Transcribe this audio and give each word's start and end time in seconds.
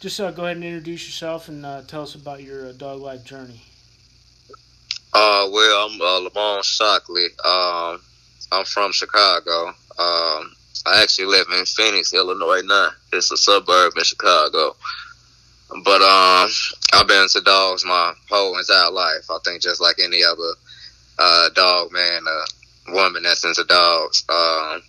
just 0.00 0.20
uh, 0.20 0.30
go 0.30 0.44
ahead 0.44 0.56
and 0.56 0.64
introduce 0.64 1.06
yourself 1.06 1.48
and 1.48 1.66
uh, 1.66 1.82
tell 1.82 2.02
us 2.02 2.14
about 2.14 2.42
your 2.42 2.68
uh, 2.68 2.72
dog 2.72 3.00
life 3.00 3.24
journey. 3.24 3.60
Uh, 5.12 5.48
well, 5.50 5.88
I'm 5.88 6.00
uh, 6.00 6.18
Lamont 6.18 6.64
Shockley. 6.64 7.26
Um, 7.44 8.00
I'm 8.52 8.64
from 8.64 8.92
Chicago. 8.92 9.68
Um, 9.98 10.52
I 10.86 11.02
actually 11.02 11.26
live 11.26 11.46
in 11.52 11.64
Phoenix, 11.64 12.14
Illinois 12.14 12.62
now. 12.64 12.90
It's 13.12 13.32
a 13.32 13.36
suburb 13.36 13.94
in 13.96 14.04
Chicago. 14.04 14.76
But 15.84 16.02
um, 16.02 16.48
I've 16.94 17.08
been 17.08 17.22
into 17.22 17.40
dogs 17.40 17.84
my 17.84 18.14
whole 18.30 18.56
entire 18.58 18.90
life. 18.90 19.30
I 19.30 19.38
think 19.44 19.62
just 19.62 19.80
like 19.80 19.96
any 19.98 20.22
other 20.22 20.52
uh, 21.18 21.48
dog 21.50 21.92
man, 21.92 22.22
uh, 22.26 22.92
woman 22.92 23.24
that's 23.24 23.44
into 23.44 23.64
dogs. 23.64 24.24
Um, 24.28 24.82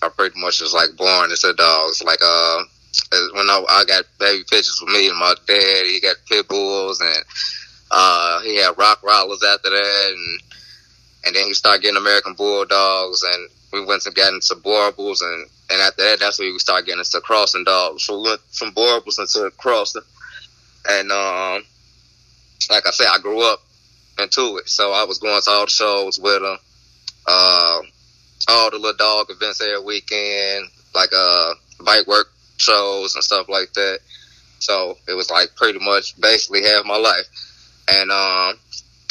I 0.00 0.08
pretty 0.14 0.38
much 0.40 0.60
was 0.60 0.74
like 0.74 0.96
born 0.96 1.30
into 1.30 1.52
dogs. 1.54 2.02
Like 2.04 2.20
uh, 2.24 2.62
when 3.32 3.48
I, 3.48 3.64
I 3.68 3.84
got 3.84 4.04
baby 4.18 4.44
pictures 4.48 4.80
with 4.82 4.92
me 4.92 5.08
and 5.08 5.18
my 5.18 5.34
dad, 5.46 5.86
he 5.86 6.00
got 6.00 6.16
pit 6.28 6.48
bulls 6.48 7.00
and 7.00 7.24
uh, 7.90 8.40
he 8.40 8.56
had 8.56 8.74
Rottweilers 8.74 9.42
after 9.44 9.70
that, 9.70 10.10
and 10.10 10.40
and 11.24 11.36
then 11.36 11.46
he 11.46 11.54
started 11.54 11.82
getting 11.82 11.96
American 11.96 12.34
bulldogs, 12.34 13.22
and 13.22 13.48
we 13.72 13.84
went 13.84 14.02
to 14.02 14.10
get 14.10 14.32
into 14.32 14.54
Boerboels, 14.56 15.22
and 15.22 15.48
and 15.70 15.80
after 15.80 16.02
that, 16.02 16.20
that's 16.20 16.38
when 16.38 16.52
we 16.52 16.58
started 16.58 16.86
getting 16.86 17.00
into 17.00 17.20
crossing 17.20 17.64
dogs. 17.64 18.04
So 18.04 18.18
we 18.18 18.28
went 18.28 18.40
from 18.52 18.72
Boerboels 18.72 19.18
into 19.18 19.50
crossing, 19.56 20.02
and 20.88 21.10
um, 21.10 21.64
like 22.70 22.86
I 22.86 22.90
said, 22.90 23.08
I 23.08 23.18
grew 23.20 23.40
up 23.42 23.60
into 24.18 24.58
it, 24.58 24.68
so 24.68 24.92
I 24.92 25.04
was 25.04 25.18
going 25.18 25.40
to 25.40 25.50
all 25.50 25.64
the 25.64 25.70
shows 25.70 26.18
with 26.18 26.42
them, 26.42 26.58
uh, 27.26 27.80
all 28.48 28.70
the 28.70 28.76
little 28.76 28.96
dog 28.96 29.30
events 29.30 29.62
every 29.62 29.82
weekend, 29.82 30.68
like 30.94 31.10
uh, 31.14 31.54
bite 31.84 32.06
work 32.06 32.28
shows 32.58 33.14
and 33.14 33.24
stuff 33.24 33.48
like 33.48 33.72
that. 33.74 34.00
So 34.58 34.98
it 35.06 35.14
was 35.14 35.30
like 35.30 35.54
pretty 35.56 35.78
much 35.78 36.20
basically 36.20 36.64
half 36.64 36.84
my 36.84 36.96
life. 36.96 37.26
And 37.88 38.10
um, 38.10 38.58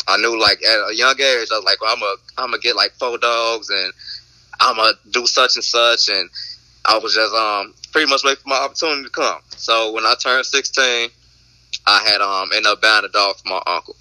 I 0.08 0.17
knew 0.17 0.39
like 0.39 0.63
at 0.63 0.89
a 0.89 0.95
young 0.95 1.19
age, 1.19 1.47
I 1.52 1.55
was 1.55 1.63
like, 1.66 1.81
well, 1.81 1.94
I'm 1.94 1.99
gonna 1.99 2.53
I'm 2.53 2.59
get 2.59 2.75
like 2.75 2.91
four 2.94 3.17
dogs 3.17 3.69
and 3.69 3.94
I'm 4.59 4.75
gonna 4.75 4.94
do 5.11 5.25
such 5.25 5.55
and 5.55 5.63
such. 5.63 6.09
And 6.09 6.30
I 6.85 6.97
was 6.97 7.13
just 7.13 7.33
um 7.33 7.73
pretty 7.91 8.09
much 8.09 8.23
waiting 8.23 8.41
for 8.44 8.49
my 8.49 8.57
opportunity 8.57 9.03
to 9.03 9.09
come. 9.09 9.39
So 9.50 9.91
when 9.94 10.05
I 10.05 10.16
turned 10.22 10.45
16, 10.45 11.09
I 11.85 12.00
had 12.03 12.22
um 12.22 12.50
ended 12.53 12.67
up 12.67 12.81
buying 12.81 13.05
a 13.05 13.09
dog 13.09 13.38
for 13.38 13.50
my 13.50 13.61
uncle. 13.66 13.95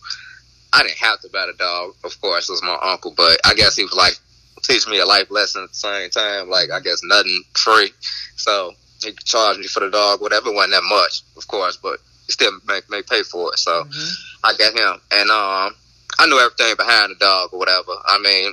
I 0.73 0.83
didn't 0.83 0.99
have 0.99 1.21
to 1.21 1.28
buy 1.31 1.47
the 1.47 1.55
dog, 1.56 1.95
of 2.05 2.21
course, 2.21 2.49
it 2.49 2.53
was 2.53 2.62
my 2.62 2.77
uncle, 2.83 3.15
but 3.17 3.39
I 3.47 3.55
guess 3.55 3.77
he 3.77 3.84
was 3.84 3.95
like 3.95 4.19
teach 4.62 4.87
me 4.89 4.99
a 4.99 5.06
life 5.06 5.31
lesson 5.31 5.62
at 5.62 5.71
the 5.71 5.75
same 5.75 6.11
time. 6.11 6.51
Like 6.51 6.71
I 6.71 6.81
guess 6.81 7.01
nothing 7.03 7.43
free, 7.55 7.93
so 8.37 8.73
he 9.03 9.13
charged 9.25 9.61
me 9.61 9.67
for 9.67 9.81
the 9.81 9.91
dog, 9.91 10.21
whatever. 10.21 10.49
It 10.49 10.55
wasn't 10.55 10.73
that 10.73 10.85
much, 10.85 11.23
of 11.37 11.47
course, 11.49 11.77
but 11.77 11.99
he 12.27 12.33
still 12.33 12.53
make 12.67 12.89
make 12.91 13.07
pay 13.07 13.23
for 13.23 13.53
it. 13.53 13.59
So 13.59 13.85
mm-hmm. 13.85 14.47
I 14.47 14.55
got 14.57 14.75
him, 14.75 15.01
and 15.13 15.31
um, 15.31 15.75
I 16.19 16.27
knew 16.27 16.39
everything 16.39 16.75
behind 16.77 17.11
the 17.11 17.17
dog 17.17 17.51
or 17.53 17.59
whatever. 17.59 17.93
I 18.05 18.19
mean, 18.19 18.53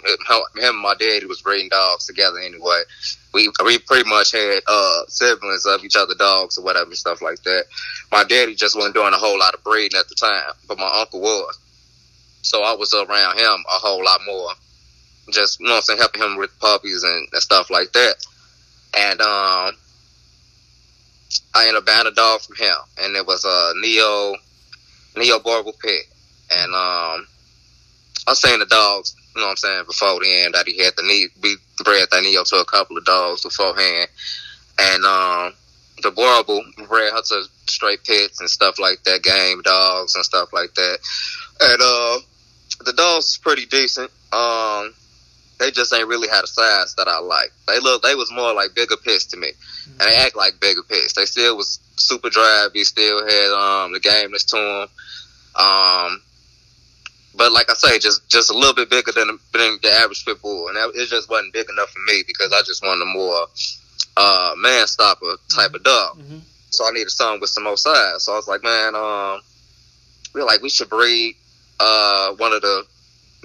him 0.61 0.75
and 0.75 0.81
my 0.81 0.95
daddy 0.99 1.25
was 1.25 1.41
breeding 1.41 1.69
dogs 1.69 2.05
together 2.05 2.39
anyway. 2.39 2.81
We 3.33 3.51
we 3.63 3.79
pretty 3.79 4.09
much 4.09 4.31
had 4.31 4.59
uh, 4.67 5.03
siblings 5.07 5.65
of 5.65 5.83
each 5.83 5.95
other 5.95 6.13
dogs 6.15 6.57
or 6.57 6.63
whatever 6.63 6.93
stuff 6.93 7.21
like 7.21 7.41
that. 7.43 7.65
My 8.11 8.23
daddy 8.23 8.55
just 8.55 8.75
wasn't 8.75 8.95
doing 8.95 9.13
a 9.13 9.17
whole 9.17 9.39
lot 9.39 9.53
of 9.53 9.63
breeding 9.63 9.97
at 9.97 10.09
the 10.09 10.15
time, 10.15 10.51
but 10.67 10.77
my 10.77 10.89
uncle 10.99 11.21
was. 11.21 11.57
So 12.41 12.63
I 12.63 12.73
was 12.75 12.93
around 12.93 13.39
him 13.39 13.63
a 13.69 13.79
whole 13.79 14.03
lot 14.03 14.19
more. 14.25 14.51
Just 15.31 15.61
you 15.61 15.67
know 15.67 15.73
what 15.73 15.77
I'm 15.77 15.83
saying, 15.83 15.99
helping 15.99 16.21
him 16.21 16.37
with 16.37 16.59
puppies 16.59 17.03
and, 17.03 17.27
and 17.31 17.41
stuff 17.41 17.69
like 17.69 17.93
that. 17.93 18.15
And 18.95 19.21
um 19.21 19.75
I 21.53 21.67
ended 21.67 21.77
up 21.77 21.85
buying 21.85 22.07
a 22.07 22.11
dog 22.11 22.41
from 22.41 22.55
him, 22.55 22.75
and 22.99 23.15
it 23.15 23.25
was 23.25 23.45
a 23.45 23.73
Neo 23.79 24.35
Neo 25.15 25.39
Boerboel 25.39 25.79
pit. 25.79 26.05
And 26.51 26.73
um, 26.73 27.27
I 28.27 28.33
seen 28.33 28.59
the 28.59 28.65
dogs, 28.65 29.15
you 29.35 29.41
know 29.41 29.47
what 29.47 29.51
I'm 29.51 29.57
saying, 29.57 29.85
before 29.85 30.19
the 30.19 30.43
end 30.43 30.53
that 30.53 30.67
he 30.67 30.83
had 30.83 30.93
the 30.95 31.03
need 31.03 31.29
we 31.41 31.57
bred 31.83 32.07
that 32.11 32.23
Neo 32.23 32.43
to 32.43 32.57
a 32.57 32.65
couple 32.65 32.97
of 32.97 33.05
dogs 33.05 33.43
beforehand, 33.43 34.07
and 34.79 35.05
um, 35.05 35.53
the 36.01 36.11
Boerboel 36.11 36.87
bred 36.87 37.13
her 37.13 37.21
to 37.21 37.43
straight 37.67 38.03
pits 38.03 38.39
and 38.39 38.49
stuff 38.49 38.79
like 38.79 39.03
that, 39.03 39.23
game 39.23 39.61
dogs 39.61 40.15
and 40.15 40.25
stuff 40.25 40.51
like 40.53 40.73
that. 40.75 40.97
And 41.61 41.81
uh, 41.81 42.19
the 42.85 42.93
dogs 42.93 43.27
was 43.27 43.39
pretty 43.41 43.65
decent. 43.65 44.11
Um, 44.31 44.93
they 45.59 45.71
just 45.71 45.93
ain't 45.93 46.07
really 46.07 46.27
had 46.27 46.43
a 46.43 46.47
size 46.47 46.95
that 46.95 47.07
I 47.07 47.19
like. 47.19 47.51
They 47.67 47.79
look, 47.79 48.01
they 48.01 48.15
was 48.15 48.31
more 48.31 48.53
like 48.53 48.73
bigger 48.75 48.97
pits 48.97 49.25
to 49.27 49.37
me, 49.37 49.51
and 49.87 49.99
they 49.99 50.15
act 50.15 50.35
like 50.35 50.59
bigger 50.59 50.83
pits. 50.83 51.13
They 51.13 51.25
still 51.25 51.57
was 51.57 51.79
super 51.95 52.29
drive. 52.29 52.71
drivey, 52.71 52.83
still 52.83 53.25
had 53.25 53.51
um 53.51 53.93
the 53.93 53.99
gameness 53.99 54.45
to 54.47 54.55
them. 54.55 54.89
Um, 55.55 56.21
but 57.35 57.51
like 57.51 57.69
I 57.69 57.73
say, 57.73 57.99
just 57.99 58.27
just 58.29 58.51
a 58.51 58.57
little 58.57 58.73
bit 58.73 58.89
bigger 58.89 59.11
than, 59.11 59.39
than 59.53 59.79
the 59.81 59.91
average 59.91 60.25
pit 60.25 60.41
bull, 60.41 60.67
and 60.67 60.77
that, 60.77 60.91
it 60.95 61.07
just 61.07 61.29
wasn't 61.29 61.53
big 61.53 61.69
enough 61.69 61.89
for 61.89 61.99
me 62.11 62.23
because 62.25 62.51
I 62.51 62.61
just 62.65 62.83
wanted 62.83 63.01
a 63.01 63.05
more 63.05 63.47
uh 64.17 64.53
man 64.57 64.87
stopper 64.87 65.35
type 65.53 65.73
of 65.73 65.83
dog. 65.83 66.17
Mm-hmm. 66.17 66.39
So 66.69 66.87
I 66.87 66.91
needed 66.91 67.11
something 67.11 67.41
with 67.41 67.51
some 67.51 67.63
more 67.63 67.77
size. 67.77 68.23
So 68.23 68.33
I 68.33 68.35
was 68.35 68.47
like, 68.47 68.63
man, 68.63 68.95
um, 68.95 69.41
we 70.33 70.41
are 70.41 70.45
like 70.45 70.61
we 70.61 70.69
should 70.69 70.89
breed 70.89 71.35
uh 71.79 72.33
one 72.33 72.53
of 72.53 72.61
the 72.61 72.85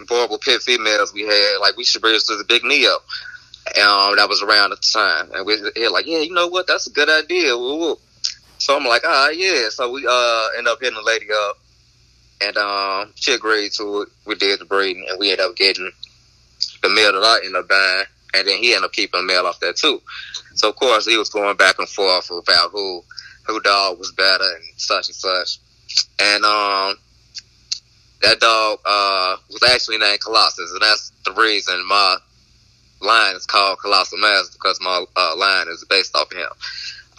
Boerboel 0.07 0.41
pit 0.41 0.63
females 0.63 1.13
we 1.13 1.23
had, 1.23 1.59
like 1.61 1.77
we 1.77 1.85
should 1.85 2.03
bring 2.03 2.15
this 2.15 2.27
to 2.27 2.37
the 2.37 2.45
big 2.45 2.65
Neo. 2.65 2.99
Um, 3.77 4.17
that 4.17 4.29
was 4.29 4.43
around 4.43 4.73
at 4.73 4.81
the 4.81 4.89
time, 4.93 5.31
and 5.35 5.45
we 5.45 5.61
were 5.61 5.91
like, 5.91 6.07
yeah, 6.07 6.21
you 6.21 6.33
know 6.33 6.49
what, 6.49 6.67
that's 6.67 6.87
a 6.87 6.91
good 6.91 7.11
idea. 7.11 7.51
So 8.59 8.77
I'm 8.77 8.85
like, 8.85 9.03
ah, 9.05 9.29
yeah. 9.29 9.69
So 9.69 9.91
we 9.91 10.07
uh 10.09 10.49
end 10.57 10.67
up 10.69 10.81
hitting 10.81 10.97
the 10.97 11.03
lady 11.03 11.27
up, 11.33 11.59
and 12.41 12.57
um, 12.57 13.13
she 13.15 13.35
agreed 13.35 13.73
to 13.73 14.03
it. 14.03 14.09
We 14.27 14.37
did 14.37 14.61
the 14.61 14.65
breeding, 14.65 15.07
and 15.09 15.19
we 15.19 15.31
ended 15.31 15.47
up 15.47 15.57
getting 15.57 15.91
the 16.83 16.89
male 16.89 17.13
that 17.13 17.25
I 17.25 17.41
ended 17.45 17.57
up 17.57 17.69
buying, 17.69 18.05
and 18.35 18.49
then 18.49 18.59
he 18.59 18.73
ended 18.73 18.85
up 18.85 18.93
keeping 18.93 19.21
the 19.21 19.27
male 19.27 19.47
off 19.47 19.61
that 19.61 19.77
too. 19.77 20.01
So 20.55 20.71
of 20.71 20.77
course 20.77 21.07
he 21.07 21.17
was 21.17 21.31
going 21.31 21.57
back 21.57 21.79
and 21.79 21.89
forth 21.89 22.31
about 22.31 22.71
who 22.71 23.05
who 23.47 23.61
dog 23.61 23.99
was 23.99 24.13
better 24.13 24.45
and 24.45 24.65
such 24.77 25.09
and 25.09 25.17
such, 25.17 25.59
and 26.19 26.45
um 26.45 26.97
that 28.23 28.41
dog 28.41 28.79
uh, 28.85 29.37
was 29.51 29.63
actually 29.63 29.99
named 29.99 30.21
Colossus, 30.21 30.73
and 30.73 30.83
that's 30.83 31.13
the 31.25 31.33
reason 31.33 31.87
my 31.87 32.17
line 33.01 33.37
is 33.37 33.47
called 33.47 33.79
Colossal 33.79 34.19
Mass 34.19 34.51
because 34.51 34.81
my 34.81 35.05
uh, 35.17 35.37
line 35.37 35.69
is 35.69 35.85
based 35.89 36.17
off 36.17 36.33
him. 36.33 36.49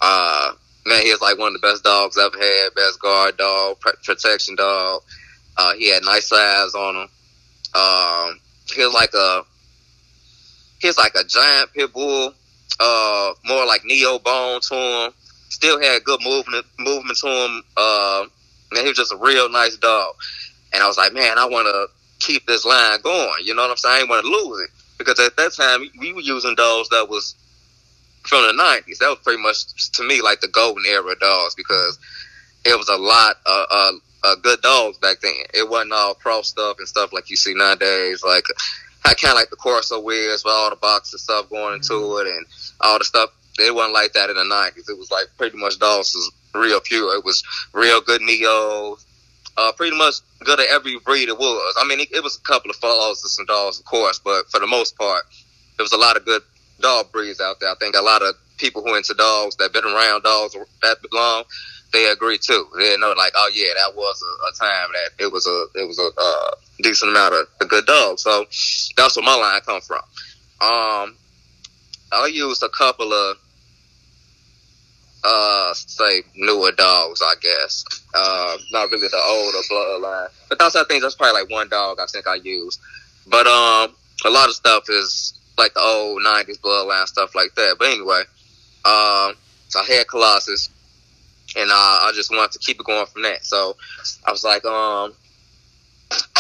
Uh, 0.01 0.53
man, 0.85 1.03
he 1.03 1.11
was 1.11 1.21
like 1.21 1.38
one 1.38 1.55
of 1.55 1.61
the 1.61 1.67
best 1.67 1.83
dogs 1.83 2.17
I've 2.17 2.33
had, 2.33 2.75
best 2.75 2.99
guard 2.99 3.38
dog, 3.38 3.79
protection 3.79 4.55
dog. 4.55 5.03
Uh, 5.57 5.73
he 5.73 5.89
had 5.89 6.03
nice 6.03 6.27
size 6.27 6.73
on 6.75 6.95
him. 6.95 7.09
Um, 7.75 8.39
he 8.73 8.83
was 8.83 8.93
like 8.93 9.13
a 9.13 9.43
he 10.79 10.88
was 10.88 10.97
like 10.97 11.13
a 11.15 11.23
giant 11.23 11.73
pit 11.73 11.93
bull, 11.93 12.33
uh, 12.79 13.33
more 13.45 13.65
like 13.65 13.83
neo 13.85 14.19
bone 14.19 14.61
to 14.61 14.75
him. 14.75 15.13
Still 15.49 15.81
had 15.81 16.03
good 16.03 16.21
movement 16.23 16.65
movement 16.77 17.17
to 17.19 17.27
him. 17.27 17.63
Uh, 17.75 18.25
man, 18.71 18.83
he 18.83 18.89
was 18.89 18.97
just 18.97 19.13
a 19.13 19.17
real 19.17 19.49
nice 19.49 19.77
dog. 19.77 20.15
And 20.74 20.84
I 20.84 20.88
was 20.88 20.97
like, 20.97 21.13
man, 21.13 21.38
I 21.38 21.46
want 21.46 21.68
to 21.68 21.88
keep 22.19 22.46
this 22.46 22.66
line 22.66 23.02
going. 23.02 23.44
You 23.44 23.56
know 23.56 23.63
what 23.63 23.72
I'm 23.72 23.78
saying? 23.78 24.06
I 24.06 24.09
want 24.09 24.25
to 24.25 24.31
lose 24.31 24.62
it 24.62 24.69
because 24.97 25.19
at 25.19 25.35
that 25.38 25.53
time 25.53 25.81
we 26.00 26.13
were 26.13 26.22
using 26.22 26.56
dogs 26.56 26.90
that 26.90 27.09
was 27.09 27.35
from 28.24 28.44
the 28.44 28.62
90s. 28.62 28.97
That 29.00 29.09
was 29.09 29.19
pretty 29.24 29.41
much 29.41 29.91
to 29.94 30.03
me 30.03 30.22
like 30.22 30.41
the 30.41 30.47
golden 30.50 30.85
era 30.85 31.12
of 31.12 31.19
dogs 31.19 31.56
because 31.56 31.97
it 32.66 32.78
was 32.78 32.90
a 32.90 32.97
lot 32.97 33.38
of 33.46 33.66
uh, 33.72 33.91
uh, 34.24 34.35
good 34.44 34.62
dogs 34.62 34.97
back 34.97 35.22
then. 35.22 35.34
It 35.53 35.69
wasn't 35.69 35.94
all 35.94 36.13
pro 36.16 36.41
stuff 36.41 36.78
and 36.80 36.88
stuff 36.88 37.13
like 37.13 37.30
you 37.30 37.38
see 37.38 37.53
nowadays. 37.53 38.24
Like 38.24 38.44
I 39.06 39.13
kind 39.13 39.31
of 39.31 39.38
like 39.38 39.50
the 39.50 39.56
Corso 39.56 40.00
wheels 40.00 40.44
with 40.44 40.53
all 40.53 40.69
the 40.69 40.75
boxes 40.75 41.24
stuff 41.24 41.50
going 41.50 41.75
into 41.75 41.94
mm-hmm. 41.94 42.28
it 42.28 42.36
and 42.36 42.46
all 42.81 43.00
the 43.00 43.06
stuff. 43.06 43.31
It 43.57 43.74
wasn't 43.74 43.94
like 43.94 44.13
that 44.13 44.30
in 44.30 44.36
the 44.36 44.44
90s. 44.44 44.90
It 44.90 44.97
was 44.97 45.12
like 45.12 45.25
pretty 45.38 45.57
much 45.57 45.80
dogs 45.80 46.13
was 46.13 46.31
real 46.53 46.80
pure. 46.81 47.16
It 47.16 47.25
was 47.25 47.44
real 47.74 48.01
good 48.01 48.22
neos, 48.22 49.04
uh, 49.59 49.71
pretty 49.73 49.97
much 49.97 50.15
good 50.45 50.59
at 50.59 50.67
every 50.69 50.97
breed 51.00 51.27
it 51.27 51.38
was. 51.38 51.75
I 51.77 51.85
mean, 51.85 52.00
it, 52.00 52.11
it 52.13 52.23
was 52.23 52.38
a 52.38 52.41
couple 52.41 52.71
of 52.71 52.77
flaws 52.77 53.21
with 53.21 53.31
some 53.31 53.45
dogs, 53.45 53.79
of 53.79 53.85
course, 53.85 54.19
but 54.19 54.50
for 54.50 54.59
the 54.59 54.67
most 54.67 54.97
part, 54.97 55.23
there 55.75 55.83
was 55.83 55.91
a 55.91 55.97
lot 55.97 56.15
of 56.15 56.23
good 56.23 56.41
dog 56.79 57.11
breeds 57.11 57.41
out 57.41 57.59
there. 57.59 57.69
I 57.69 57.75
think 57.75 57.95
a 57.95 58.01
lot 58.01 58.21
of 58.21 58.35
people 58.57 58.81
who 58.81 58.95
into 58.95 59.13
dogs 59.15 59.57
that 59.57 59.73
been 59.73 59.83
around 59.83 60.23
dogs 60.23 60.56
that 60.81 60.97
long, 61.11 61.44
they 61.91 62.09
agree 62.09 62.38
too. 62.38 62.67
They 62.77 62.95
know 62.97 63.13
like, 63.17 63.33
oh 63.35 63.50
yeah, 63.53 63.73
that 63.81 63.95
was 63.95 64.23
a, 64.23 64.47
a 64.47 64.65
time 64.65 64.91
that 64.94 65.23
it 65.23 65.31
was 65.31 65.45
a 65.47 65.79
it 65.79 65.88
was 65.88 66.00
a 66.00 66.09
uh, 66.17 66.51
decent 66.81 67.12
amount 67.12 67.33
of 67.33 67.47
a 67.59 67.65
good 67.65 67.85
dog. 67.85 68.19
So 68.19 68.45
that's 68.95 69.17
where 69.17 69.25
my 69.25 69.35
line 69.35 69.62
come 69.65 69.81
from. 69.81 70.03
Um, 70.62 71.15
I 72.12 72.29
used 72.31 72.63
a 72.63 72.69
couple 72.69 73.12
of 73.12 73.38
uh 75.24 75.74
say 75.74 76.24
newer 76.36 76.71
dogs, 76.71 77.21
I 77.21 77.33
guess. 77.42 77.86
Uh, 78.13 78.57
not 78.71 78.89
really 78.92 79.07
the 79.07 79.18
older 79.18 79.57
bloodline, 79.69 80.30
but 80.48 80.60
those 80.60 80.75
are 80.75 80.86
things. 80.86 81.01
that's 81.01 81.16
probably 81.16 81.42
like 81.42 81.51
one 81.51 81.69
dog 81.69 82.00
I 82.00 82.06
think 82.06 82.27
I 82.27 82.36
use. 82.36 82.80
But 83.27 83.45
um, 83.48 83.94
a 84.25 84.30
lot 84.30 84.48
of 84.48 84.56
stuff 84.56 84.89
is 84.89 85.33
like 85.57 85.74
the 85.74 85.81
old 85.81 86.24
'90s 86.24 86.60
bloodline 86.60 87.06
stuff 87.07 87.36
like 87.36 87.54
that. 87.56 87.75
But 87.77 87.89
anyway, 87.89 88.21
um, 88.86 89.36
so 89.68 89.80
I 89.81 89.86
had 89.88 90.07
Colossus, 90.07 90.69
and 91.56 91.69
uh, 91.69 91.74
I 91.74 92.12
just 92.15 92.31
wanted 92.31 92.54
to 92.54 92.60
keep 92.60 92.80
it 92.80 92.86
going 92.86 93.06
from 93.06 93.24
that. 93.24 93.45
So 93.45 93.75
I 94.25 94.31
was 94.31 94.44
like, 94.44 94.65
um, 94.65 95.13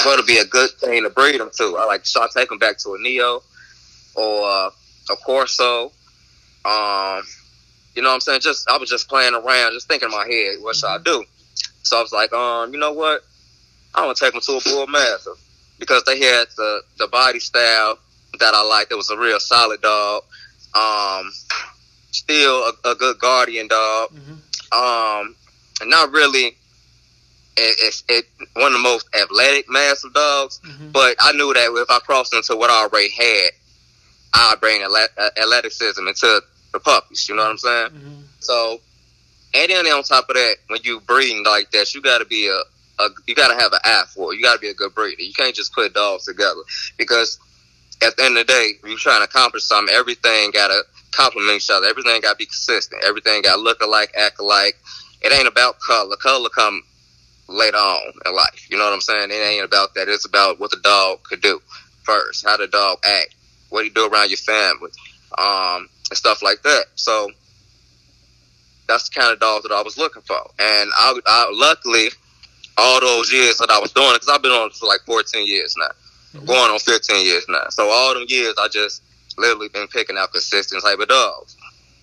what 0.03 0.17
would 0.17 0.25
be 0.25 0.37
a 0.37 0.45
good 0.45 0.71
thing 0.71 1.03
to 1.03 1.09
breed 1.09 1.39
them 1.39 1.51
to? 1.57 1.77
I 1.77 1.85
like, 1.85 2.05
should 2.05 2.23
I 2.23 2.27
take 2.33 2.49
them 2.49 2.57
back 2.59 2.77
to 2.79 2.93
a 2.93 2.99
Neo 2.99 3.43
or 4.15 4.49
uh, 4.49 4.69
a 5.11 5.15
Corso? 5.17 5.91
Um, 6.65 7.23
you 7.95 8.01
know 8.01 8.09
what 8.09 8.15
I'm 8.15 8.21
saying? 8.21 8.41
Just 8.41 8.69
I 8.69 8.77
was 8.77 8.89
just 8.89 9.09
playing 9.09 9.33
around, 9.33 9.73
just 9.73 9.87
thinking 9.87 10.07
in 10.07 10.11
my 10.11 10.25
head, 10.25 10.61
what 10.61 10.75
should 10.75 10.87
I 10.87 10.97
do? 11.03 11.23
So 11.83 11.97
I 11.97 12.01
was 12.01 12.11
like, 12.11 12.31
um, 12.33 12.73
you 12.73 12.79
know 12.79 12.93
what? 12.93 13.21
I'm 13.95 14.03
gonna 14.03 14.15
take 14.15 14.33
them 14.33 14.41
to 14.41 14.53
a 14.53 14.61
bull 14.61 14.87
mastiff 14.87 15.37
because 15.79 16.03
they 16.03 16.19
had 16.19 16.47
the 16.55 16.81
the 16.97 17.07
body 17.07 17.39
style 17.39 17.97
that 18.39 18.53
I 18.53 18.63
liked. 18.63 18.91
It 18.91 18.95
was 18.95 19.09
a 19.09 19.17
real 19.17 19.39
solid 19.39 19.81
dog. 19.81 20.23
Um, 20.75 21.31
still 22.11 22.71
a, 22.85 22.91
a 22.91 22.95
good 22.95 23.19
guardian 23.19 23.67
dog. 23.67 24.11
Mm-hmm. 24.11 25.27
Um, 25.27 25.35
not 25.89 26.11
really. 26.11 26.55
It's 27.57 28.03
it, 28.07 28.25
it, 28.39 28.47
one 28.53 28.67
of 28.67 28.73
the 28.73 28.79
most 28.79 29.09
athletic 29.13 29.69
massive 29.69 30.13
dogs, 30.13 30.61
mm-hmm. 30.65 30.91
but 30.91 31.17
I 31.19 31.33
knew 31.33 31.53
that 31.53 31.69
if 31.75 31.89
I 31.89 31.99
crossed 31.99 32.33
into 32.33 32.55
what 32.55 32.69
I 32.69 32.83
already 32.83 33.09
had, 33.09 33.49
I'd 34.33 34.59
bring 34.61 34.81
athleticism 34.81 36.07
into 36.07 36.41
the 36.71 36.79
puppies. 36.79 37.27
You 37.27 37.35
know 37.35 37.43
what 37.43 37.51
I'm 37.51 37.57
saying? 37.57 37.89
Mm-hmm. 37.89 38.21
So, 38.39 38.79
and 39.53 39.69
then 39.69 39.85
on 39.87 40.03
top 40.03 40.29
of 40.29 40.35
that, 40.35 40.55
when 40.67 40.79
you 40.83 40.99
breeding 41.01 41.43
like 41.43 41.71
that, 41.71 41.93
you 41.93 42.01
got 42.01 42.19
to 42.19 42.25
be 42.25 42.47
a, 42.47 43.03
a 43.03 43.09
you 43.27 43.35
got 43.35 43.49
to 43.49 43.61
have 43.61 43.73
an 43.73 43.79
eye 43.83 44.03
for 44.13 44.33
it. 44.33 44.37
You 44.37 44.43
got 44.43 44.55
to 44.55 44.59
be 44.59 44.69
a 44.69 44.73
good 44.73 44.93
breeder. 44.93 45.21
You 45.21 45.33
can't 45.33 45.55
just 45.55 45.73
put 45.73 45.93
dogs 45.93 46.25
together 46.25 46.61
because 46.97 47.39
at 48.01 48.15
the 48.15 48.23
end 48.23 48.37
of 48.37 48.47
the 48.47 48.53
day, 48.53 48.71
you're 48.85 48.97
trying 48.97 49.19
to 49.19 49.25
accomplish 49.25 49.63
something. 49.63 49.93
Everything 49.93 50.51
got 50.51 50.69
to 50.69 50.83
complement 51.11 51.57
each 51.57 51.69
other. 51.69 51.87
Everything 51.87 52.21
got 52.21 52.33
to 52.33 52.37
be 52.37 52.45
consistent. 52.45 53.03
Everything 53.03 53.41
got 53.41 53.55
to 53.55 53.61
look 53.61 53.81
alike, 53.81 54.13
act 54.17 54.39
alike. 54.39 54.77
It 55.21 55.33
ain't 55.33 55.47
about 55.47 55.79
color. 55.79 56.15
Color 56.15 56.49
come 56.49 56.83
later 57.47 57.77
on 57.77 58.13
in 58.25 58.33
life. 58.33 58.67
You 58.69 58.77
know 58.77 58.85
what 58.85 58.93
I'm 58.93 59.01
saying? 59.01 59.29
It 59.31 59.33
ain't 59.33 59.65
about 59.65 59.95
that. 59.95 60.07
It's 60.07 60.25
about 60.25 60.59
what 60.59 60.71
the 60.71 60.77
dog 60.77 61.23
could 61.23 61.41
do 61.41 61.61
first. 62.03 62.45
How 62.45 62.57
the 62.57 62.67
dog 62.67 62.99
act. 63.03 63.35
What 63.69 63.83
he 63.83 63.89
do 63.89 64.07
around 64.07 64.29
your 64.29 64.37
family. 64.37 64.89
Um, 65.37 65.89
and 66.09 66.17
stuff 66.17 66.41
like 66.41 66.61
that. 66.63 66.85
So 66.95 67.29
that's 68.87 69.09
the 69.09 69.19
kind 69.19 69.31
of 69.31 69.39
dog 69.39 69.63
that 69.63 69.71
I 69.71 69.81
was 69.81 69.97
looking 69.97 70.23
for. 70.23 70.41
And 70.59 70.89
I, 70.95 71.19
I 71.25 71.51
luckily, 71.53 72.09
all 72.77 72.99
those 72.99 73.31
years 73.31 73.57
that 73.59 73.69
I 73.69 73.79
was 73.79 73.91
doing 73.91 74.09
it, 74.09 74.13
because 74.15 74.29
I've 74.29 74.41
been 74.41 74.51
on 74.51 74.67
it 74.67 74.73
for 74.73 74.87
like 74.87 75.01
14 75.05 75.45
years 75.45 75.75
now, 75.77 75.85
mm-hmm. 76.33 76.45
going 76.45 76.71
on 76.71 76.79
15 76.79 77.25
years 77.25 77.45
now. 77.47 77.65
So 77.69 77.89
all 77.89 78.13
them 78.13 78.25
years, 78.27 78.55
I 78.57 78.67
just 78.67 79.03
literally 79.37 79.69
been 79.69 79.87
picking 79.87 80.17
out 80.17 80.31
consistent 80.31 80.83
type 80.83 80.99
of 80.99 81.07
dogs. 81.07 81.55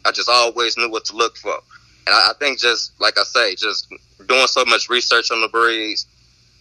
I 0.05 0.12
just 0.12 0.29
always 0.29 0.76
knew 0.76 0.90
what 0.90 1.05
to 1.06 1.17
look 1.17 1.37
for. 1.37 1.58
And 2.06 2.14
I, 2.14 2.31
I 2.31 2.32
think 2.38 2.61
just, 2.61 2.99
like 3.00 3.19
I 3.19 3.25
say, 3.25 3.56
just 3.56 3.93
doing 4.29 4.46
so 4.46 4.64
much 4.64 4.88
research 4.88 5.31
on 5.32 5.40
the 5.40 5.49
breeds 5.49 6.06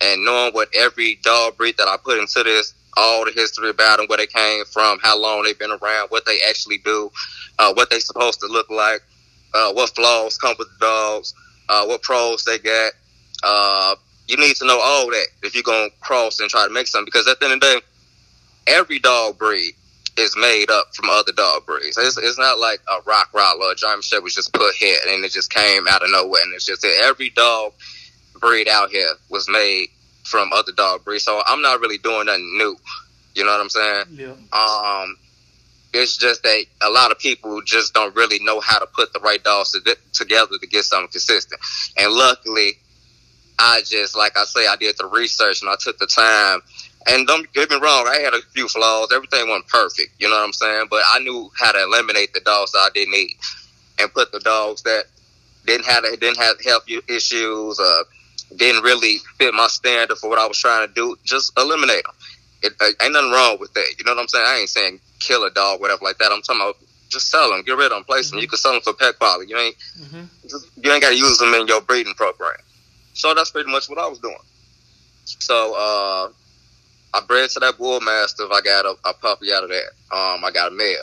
and 0.01 0.25
knowing 0.25 0.53
what 0.53 0.69
every 0.75 1.19
dog 1.23 1.57
breed 1.57 1.77
that 1.77 1.87
I 1.87 1.97
put 1.97 2.17
into 2.17 2.43
this 2.43 2.73
all 2.97 3.25
the 3.25 3.31
history 3.31 3.69
about 3.69 3.97
them, 3.97 4.07
where 4.07 4.17
they 4.17 4.27
came 4.27 4.63
from, 4.65 4.99
how 5.01 5.19
long 5.19 5.43
they've 5.43 5.57
been 5.59 5.71
around, 5.71 6.09
what 6.09 6.25
they 6.25 6.39
actually 6.47 6.77
do, 6.79 7.11
uh, 7.59 7.73
what 7.73 7.89
they 7.89 7.99
supposed 7.99 8.39
to 8.39 8.47
look 8.47 8.69
like, 8.69 9.01
uh, 9.53 9.71
what 9.73 9.93
flaws 9.95 10.37
come 10.37 10.55
with 10.57 10.69
the 10.79 10.85
dogs, 10.85 11.33
uh, 11.69 11.85
what 11.85 12.01
pros 12.01 12.43
they 12.43 12.59
got. 12.59 12.93
Uh, 13.43 13.95
you 14.27 14.37
need 14.37 14.55
to 14.55 14.65
know 14.65 14.79
all 14.79 15.09
that 15.09 15.27
if 15.43 15.53
you're 15.53 15.63
gonna 15.63 15.89
cross 16.01 16.39
and 16.39 16.49
try 16.49 16.67
to 16.67 16.73
make 16.73 16.87
something. 16.87 17.05
Because 17.05 17.27
at 17.27 17.39
the 17.39 17.45
end 17.45 17.53
of 17.55 17.59
the 17.59 17.65
day, 17.65 17.81
every 18.67 18.99
dog 18.99 19.37
breed 19.37 19.73
is 20.17 20.35
made 20.37 20.69
up 20.71 20.95
from 20.95 21.09
other 21.09 21.31
dog 21.33 21.65
breeds. 21.65 21.97
It's, 21.97 22.17
it's 22.17 22.39
not 22.39 22.59
like 22.59 22.79
a 22.87 23.01
Rottweiler 23.01 23.59
or 23.59 23.71
a 23.71 23.75
German 23.75 24.01
Shepherd 24.01 24.23
was 24.23 24.35
just 24.35 24.53
put 24.53 24.73
here 24.75 24.97
and 25.07 25.23
it 25.23 25.31
just 25.31 25.51
came 25.51 25.87
out 25.87 26.03
of 26.03 26.09
nowhere. 26.11 26.41
And 26.43 26.53
it's 26.53 26.65
just 26.65 26.81
that 26.81 27.01
every 27.03 27.29
dog 27.31 27.73
breed 28.39 28.67
out 28.67 28.89
here 28.91 29.09
was 29.29 29.49
made 29.49 29.89
from 30.25 30.51
other 30.53 30.71
dog 30.71 31.05
breeds. 31.05 31.23
So 31.23 31.41
I'm 31.45 31.61
not 31.61 31.79
really 31.79 31.97
doing 31.97 32.25
nothing 32.25 32.57
new. 32.57 32.75
You 33.33 33.45
know 33.45 33.51
what 33.51 33.61
I'm 33.61 33.69
saying? 33.69 34.05
Yeah. 34.11 34.33
Um, 34.51 35.17
it's 35.93 36.17
just 36.17 36.43
that 36.43 36.65
a 36.81 36.89
lot 36.89 37.11
of 37.11 37.19
people 37.19 37.61
just 37.61 37.93
don't 37.93 38.15
really 38.15 38.39
know 38.43 38.59
how 38.59 38.79
to 38.79 38.85
put 38.85 39.13
the 39.13 39.19
right 39.19 39.41
dogs 39.43 39.71
to, 39.71 39.97
together 40.13 40.57
to 40.59 40.67
get 40.67 40.83
something 40.83 41.09
consistent. 41.09 41.61
And 41.97 42.11
luckily, 42.11 42.73
I 43.57 43.81
just, 43.85 44.15
like 44.15 44.37
I 44.37 44.43
say, 44.43 44.67
I 44.67 44.75
did 44.75 44.97
the 44.97 45.05
research 45.05 45.61
and 45.61 45.69
I 45.69 45.75
took 45.79 45.97
the 45.97 46.07
time. 46.07 46.61
And 47.07 47.27
don't 47.27 47.51
get 47.53 47.69
me 47.69 47.77
wrong, 47.77 48.07
I 48.07 48.19
had 48.19 48.33
a 48.33 48.41
few 48.53 48.67
flaws. 48.67 49.09
Everything 49.13 49.47
wasn't 49.47 49.67
perfect. 49.67 50.11
You 50.19 50.27
know 50.27 50.35
what 50.35 50.45
I'm 50.45 50.53
saying? 50.53 50.87
But 50.89 51.03
I 51.07 51.19
knew 51.19 51.51
how 51.57 51.71
to 51.71 51.83
eliminate 51.83 52.33
the 52.33 52.39
dogs 52.39 52.71
that 52.71 52.79
I 52.79 52.89
didn't 52.93 53.11
need 53.11 53.37
and 53.99 54.13
put 54.13 54.31
the 54.31 54.39
dogs 54.39 54.81
that 54.83 55.05
didn't 55.65 55.85
have 55.85 56.03
didn't 56.03 56.37
have 56.37 56.61
health 56.61 56.85
issues, 57.07 57.79
uh, 57.79 58.03
didn't 58.55 58.83
really 58.83 59.17
fit 59.37 59.53
my 59.53 59.67
standard 59.67 60.17
for 60.17 60.29
what 60.29 60.39
I 60.39 60.47
was 60.47 60.57
trying 60.57 60.87
to 60.87 60.93
do, 60.93 61.15
just 61.23 61.57
eliminate 61.57 62.03
them. 62.03 62.15
It, 62.63 62.73
uh, 62.79 63.03
ain't 63.03 63.13
nothing 63.13 63.31
wrong 63.31 63.57
with 63.59 63.73
that. 63.73 63.95
You 63.97 64.05
know 64.05 64.13
what 64.13 64.21
I'm 64.21 64.27
saying? 64.27 64.45
I 64.47 64.57
ain't 64.59 64.69
saying 64.69 64.99
kill 65.19 65.43
a 65.43 65.51
dog, 65.51 65.81
whatever 65.81 66.03
like 66.03 66.17
that. 66.19 66.31
I'm 66.31 66.41
talking 66.41 66.61
about 66.61 66.77
just 67.09 67.29
sell 67.29 67.51
them, 67.51 67.61
get 67.63 67.77
rid 67.77 67.85
of 67.85 67.91
them, 67.91 68.03
place 68.03 68.29
them. 68.29 68.37
Mm-hmm. 68.37 68.43
You 68.43 68.47
can 68.47 68.57
sell 68.57 68.73
them 68.73 68.81
for 68.81 68.93
pet 68.93 69.17
quality. 69.17 69.49
You 69.49 69.57
ain't 69.57 69.75
mm-hmm. 69.99 70.23
just, 70.43 70.67
you 70.81 70.91
ain't 70.91 71.01
got 71.01 71.09
to 71.09 71.17
use 71.17 71.37
them 71.37 71.53
in 71.53 71.67
your 71.67 71.81
breeding 71.81 72.13
program. 72.13 72.57
So 73.13 73.33
that's 73.33 73.51
pretty 73.51 73.71
much 73.71 73.89
what 73.89 73.97
I 73.97 74.07
was 74.07 74.19
doing. 74.19 74.35
So 75.25 75.73
uh, 75.73 76.29
I 77.13 77.21
bred 77.25 77.49
to 77.51 77.59
that 77.61 77.77
bull 77.77 78.01
mastiff. 78.01 78.51
I 78.51 78.61
got 78.61 78.85
a, 78.85 78.95
a, 79.05 79.13
puppy 79.13 79.53
out 79.53 79.63
of 79.63 79.69
that. 79.69 79.89
Um, 80.11 80.43
I 80.43 80.51
got 80.53 80.71
a 80.71 80.75
male, 80.75 80.97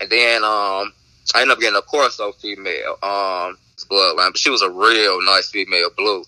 and 0.00 0.10
then 0.10 0.44
um, 0.44 0.92
I 1.34 1.42
ended 1.42 1.56
up 1.56 1.60
getting 1.60 1.76
a 1.76 1.82
Corso 1.82 2.32
female. 2.32 2.98
Um, 3.02 3.58
bloodline, 3.90 4.32
but 4.32 4.38
she 4.38 4.50
was 4.50 4.62
a 4.62 4.70
real 4.70 5.22
nice 5.22 5.50
female, 5.50 5.90
blue 5.96 6.24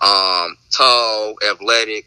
um, 0.00 0.56
tall, 0.70 1.36
athletic, 1.48 2.06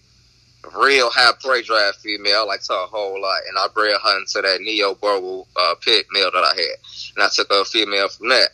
real 0.76 1.10
high 1.10 1.34
prey 1.42 1.62
drive 1.62 1.96
female. 1.96 2.42
I 2.42 2.44
like 2.44 2.62
her 2.68 2.84
a 2.84 2.88
whole 2.88 3.22
lot. 3.22 3.42
And 3.48 3.58
I 3.58 3.68
bred 3.74 3.98
her 4.04 4.20
into 4.20 4.42
that 4.42 4.62
Neo 4.62 4.96
Boerboel 4.96 5.48
uh, 5.56 5.76
pit 5.82 6.06
male 6.12 6.32
that 6.32 6.44
I 6.44 6.54
had. 6.56 7.16
And 7.16 7.24
I 7.24 7.30
took 7.34 7.50
a 7.52 7.66
female 7.66 8.10
from 8.10 8.30
that. 8.30 8.50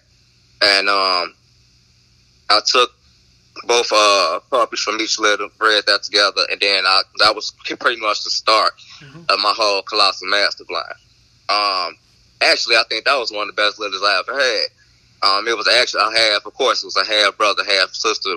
And 0.62 0.90
um, 0.90 1.34
I 2.50 2.62
took 2.66 2.92
both 3.66 3.92
uh, 3.92 4.40
puppies 4.50 4.80
from 4.80 5.00
each 5.02 5.20
litter, 5.20 5.48
bred 5.58 5.84
that 5.88 6.04
together, 6.04 6.42
and 6.52 6.60
then 6.62 6.86
I, 6.86 7.02
that 7.20 7.36
was 7.36 7.52
pretty 7.80 8.00
much 8.00 8.24
the 8.24 8.30
start 8.30 8.74
mm-hmm. 9.02 9.22
of 9.30 9.40
my 9.40 9.54
whole 9.56 9.82
Colossal 9.82 10.30
Mastiff 10.30 10.70
line. 10.70 10.84
Um, 11.50 11.98
actually, 12.42 12.76
I 12.76 12.84
think 12.90 13.06
that 13.06 13.18
was 13.18 13.32
one 13.32 13.50
of 13.50 13.56
the 13.56 13.62
best 13.62 13.80
litters 13.80 14.02
I 14.04 14.20
ever 14.20 14.40
had. 14.40 14.68
Um, 15.24 15.48
it 15.48 15.58
was 15.58 15.68
actually 15.68 16.04
a 16.04 16.18
half, 16.18 16.46
of 16.46 16.54
course, 16.54 16.84
it 16.84 16.88
was 16.88 16.98
a 16.98 17.06
half 17.06 17.38
brother, 17.38 17.64
half 17.66 17.94
sister 17.94 18.36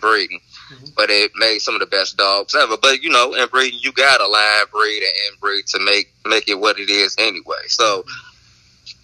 breeding. 0.00 0.40
Mm-hmm. 0.72 0.86
But 0.96 1.10
it 1.10 1.32
made 1.36 1.58
some 1.58 1.74
of 1.74 1.80
the 1.80 1.86
best 1.86 2.16
dogs 2.16 2.54
ever. 2.54 2.76
But 2.76 3.02
you 3.02 3.10
know, 3.10 3.34
in 3.34 3.46
breeding, 3.48 3.80
you 3.82 3.92
got 3.92 4.20
a 4.20 4.26
live 4.26 4.70
breed 4.70 5.02
and 5.02 5.36
inbreed 5.36 5.70
to 5.72 5.84
make 5.84 6.12
make 6.24 6.48
it 6.48 6.58
what 6.58 6.78
it 6.78 6.88
is 6.88 7.16
anyway. 7.18 7.66
So 7.66 8.04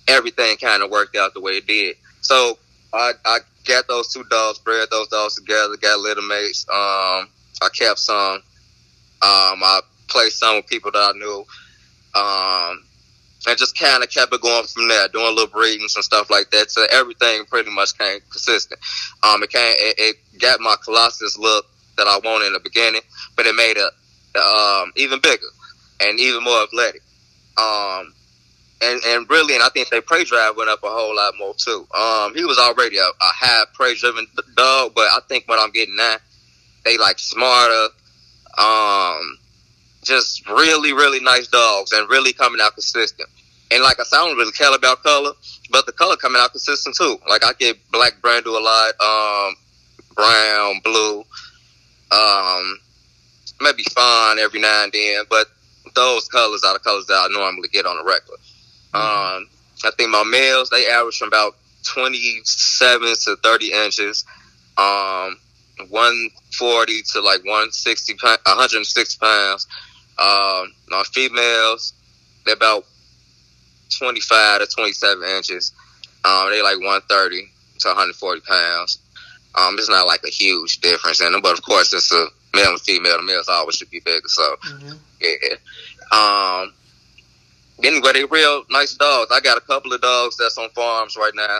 everything 0.09 0.57
kind 0.57 0.83
of 0.83 0.91
worked 0.91 1.17
out 1.17 1.35
the 1.35 1.41
way 1.41 1.53
it 1.53 1.67
did. 1.67 1.97
So 2.23 2.59
I, 2.93 3.13
I 3.25 3.39
got 3.67 3.87
those 3.89 4.13
two 4.13 4.25
dogs, 4.25 4.59
bred 4.59 4.89
those 4.91 5.09
dogs 5.09 5.37
together, 5.37 5.77
got 5.77 6.01
litter 6.01 6.23
mates. 6.23 6.67
Um, 6.69 7.29
I 7.63 7.69
kept 7.73 7.99
some. 7.99 8.43
Um, 9.23 9.63
I 9.63 9.81
placed 10.09 10.39
some 10.39 10.57
with 10.57 10.67
people 10.67 10.91
that 10.93 11.15
I 11.15 11.19
knew. 11.19 11.45
Um, 12.15 12.85
and 13.47 13.59
just 13.59 13.79
kind 13.79 14.03
of 14.03 14.11
kept 14.11 14.33
it 14.33 14.41
going 14.41 14.67
from 14.67 14.89
there, 14.89 15.09
doing 15.09 15.35
little 15.35 15.47
breedings 15.47 15.95
and 15.97 16.05
stuff 16.05 16.31
like 16.31 16.51
that. 16.51 16.71
So 16.71 16.85
everything 16.91 17.45
pretty 17.47 17.71
much 17.71 17.97
came 17.97 18.21
consistent. 18.31 18.81
Um, 19.23 19.43
it 19.43 19.51
came, 19.51 19.75
it, 19.79 19.95
it 19.99 20.17
got 20.39 20.61
my 20.61 20.77
Colossus 20.85 21.39
look 21.39 21.67
that 21.97 22.07
I 22.07 22.21
wanted 22.25 22.49
in 22.49 22.53
the 22.53 22.61
beginning, 22.61 23.03
but 23.37 23.47
it 23.47 23.55
made 23.55 23.77
it 23.77 23.93
um, 24.39 24.93
even 24.97 25.21
bigger 25.21 25.47
and 26.01 26.21
even 26.21 26.45
more 26.45 26.63
athletic. 26.63 27.03
Um, 27.57 28.15
and, 28.83 29.01
and 29.07 29.29
really, 29.29 29.55
and 29.55 29.63
I 29.63 29.69
think 29.69 29.91
their 29.91 30.03
prey 30.03 30.25
drive 30.25 30.57
went 30.57 30.71
up 30.71 30.83
a 30.83 30.89
whole 30.89 31.15
lot 31.15 31.35
more 31.39 31.55
too. 31.55 31.87
Um, 31.95 32.35
he 32.35 32.45
was 32.45 32.59
already 32.59 32.99
a, 32.99 33.03
a 33.05 33.13
high 33.21 33.65
prey 33.75 33.95
driven 33.95 34.27
dog, 34.57 34.93
but 34.95 35.05
I 35.05 35.19
think 35.29 35.49
what 35.49 35.59
I'm 35.59 35.71
getting 35.71 35.97
now, 35.97 36.17
they 36.85 36.97
like 36.97 37.19
smarter, 37.19 37.89
um, 38.57 39.39
just 40.11 40.47
really, 40.49 40.93
really 40.93 41.21
nice 41.21 41.47
dogs 41.47 41.93
and 41.93 42.09
really 42.11 42.33
coming 42.33 42.61
out 42.61 42.75
consistent. 42.75 43.29
And 43.71 43.83
like 43.83 44.01
I 44.01 44.03
said, 44.03 44.19
I 44.19 44.27
don't 44.27 44.37
really 44.37 44.53
care 44.53 44.75
about 44.75 45.03
color, 45.03 45.33
but 45.71 45.87
the 45.87 45.93
color 45.93 46.17
coming 46.17 46.43
out 46.43 46.51
consistent 46.51 46.97
too. 46.97 47.19
Like 47.29 47.45
I 47.45 47.53
get 47.55 47.79
black 47.93 48.21
brand 48.21 48.45
a 48.47 48.51
lot, 48.51 48.93
um, 49.01 49.55
brown, 50.15 50.81
blue, 50.83 51.25
um, 52.11 52.79
maybe 53.61 53.85
fawn 53.95 54.39
every 54.41 54.61
now 54.61 54.85
and 54.85 54.93
then, 54.93 55.25
but 55.31 55.47
those 55.95 56.27
colors 56.29 56.65
are 56.65 56.75
the 56.75 56.81
colors 56.81 57.07
that 57.07 57.29
I 57.31 57.33
normally 57.33 57.69
get 57.69 57.87
on 57.87 57.97
a 57.97 58.05
regular. 58.05 58.39
Um, 58.93 59.49
I 59.85 59.93
think 59.97 60.11
my 60.11 60.25
males 60.25 60.69
they 60.71 60.89
average 60.89 61.19
from 61.19 61.29
about 61.29 61.57
twenty 61.85 62.41
seven 62.45 63.15
to 63.25 63.37
thirty 63.37 63.73
inches. 63.73 64.25
Um, 64.77 65.39
140 65.89 67.03
to 67.03 67.21
like 67.21 67.41
160, 67.45 68.15
160 68.15 69.19
pounds. 69.19 69.67
Um, 70.21 70.73
my 70.89 71.03
females, 71.13 71.95
they're 72.45 72.55
about 72.55 72.85
25 73.99 74.61
to 74.61 74.67
27 74.67 75.23
inches. 75.37 75.73
Um, 76.25 76.51
they 76.51 76.63
like 76.63 76.77
130 76.77 77.51
to 77.81 77.89
140 77.89 78.41
pounds. 78.43 78.99
Um, 79.55 79.77
it's 79.79 79.89
not 79.89 80.07
like 80.07 80.23
a 80.25 80.31
huge 80.31 80.81
difference 80.81 81.21
in 81.21 81.33
them, 81.33 81.41
but 81.43 81.55
of 81.55 81.63
course, 81.63 81.93
it's 81.93 82.13
a 82.13 82.27
male 82.55 82.71
and 82.71 82.81
female. 82.81 83.17
The 83.17 83.23
males 83.23 83.49
always 83.49 83.77
should 83.77 83.91
be 83.91 84.01
bigger. 84.01 84.29
So, 84.29 84.57
mm-hmm. 84.65 84.93
yeah. 85.21 85.57
Um, 86.13 86.73
anyway, 87.83 88.13
they 88.13 88.25
real 88.25 88.65
nice 88.71 88.95
dogs. 88.95 89.31
I 89.33 89.41
got 89.41 89.59
a 89.59 89.63
couple 89.63 89.93
of 89.93 90.01
dogs 90.01 90.37
that's 90.37 90.59
on 90.59 90.71
farms 90.71 91.17
right 91.17 91.35
now. 91.35 91.59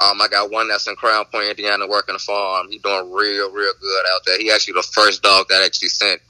Um, 0.00 0.20
I 0.20 0.26
got 0.28 0.50
one 0.50 0.68
that's 0.68 0.88
in 0.88 0.96
Crown 0.96 1.24
Point, 1.26 1.50
Indiana, 1.50 1.86
working 1.86 2.16
a 2.16 2.18
farm. 2.18 2.66
He's 2.70 2.82
doing 2.82 3.12
real, 3.12 3.52
real 3.52 3.72
good 3.80 4.04
out 4.12 4.22
there. 4.26 4.38
He 4.38 4.50
actually 4.50 4.74
the 4.74 4.82
first 4.82 5.22
dog 5.22 5.46
that 5.48 5.62
actually 5.64 5.90
sent 5.90 6.20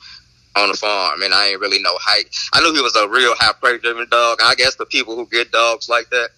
on 0.56 0.68
the 0.68 0.76
farm, 0.76 1.22
and 1.22 1.32
I 1.32 1.48
ain't 1.48 1.60
really 1.60 1.80
know 1.80 1.96
height. 2.00 2.26
I 2.52 2.60
knew 2.60 2.74
he 2.74 2.82
was 2.82 2.96
a 2.96 3.08
real 3.08 3.34
high 3.36 3.54
prey 3.54 3.78
driven 3.78 4.08
dog. 4.10 4.38
I 4.42 4.54
guess 4.54 4.74
the 4.76 4.86
people 4.86 5.16
who 5.16 5.26
get 5.26 5.50
dogs 5.50 5.88
like 5.88 6.10
that, 6.10 6.30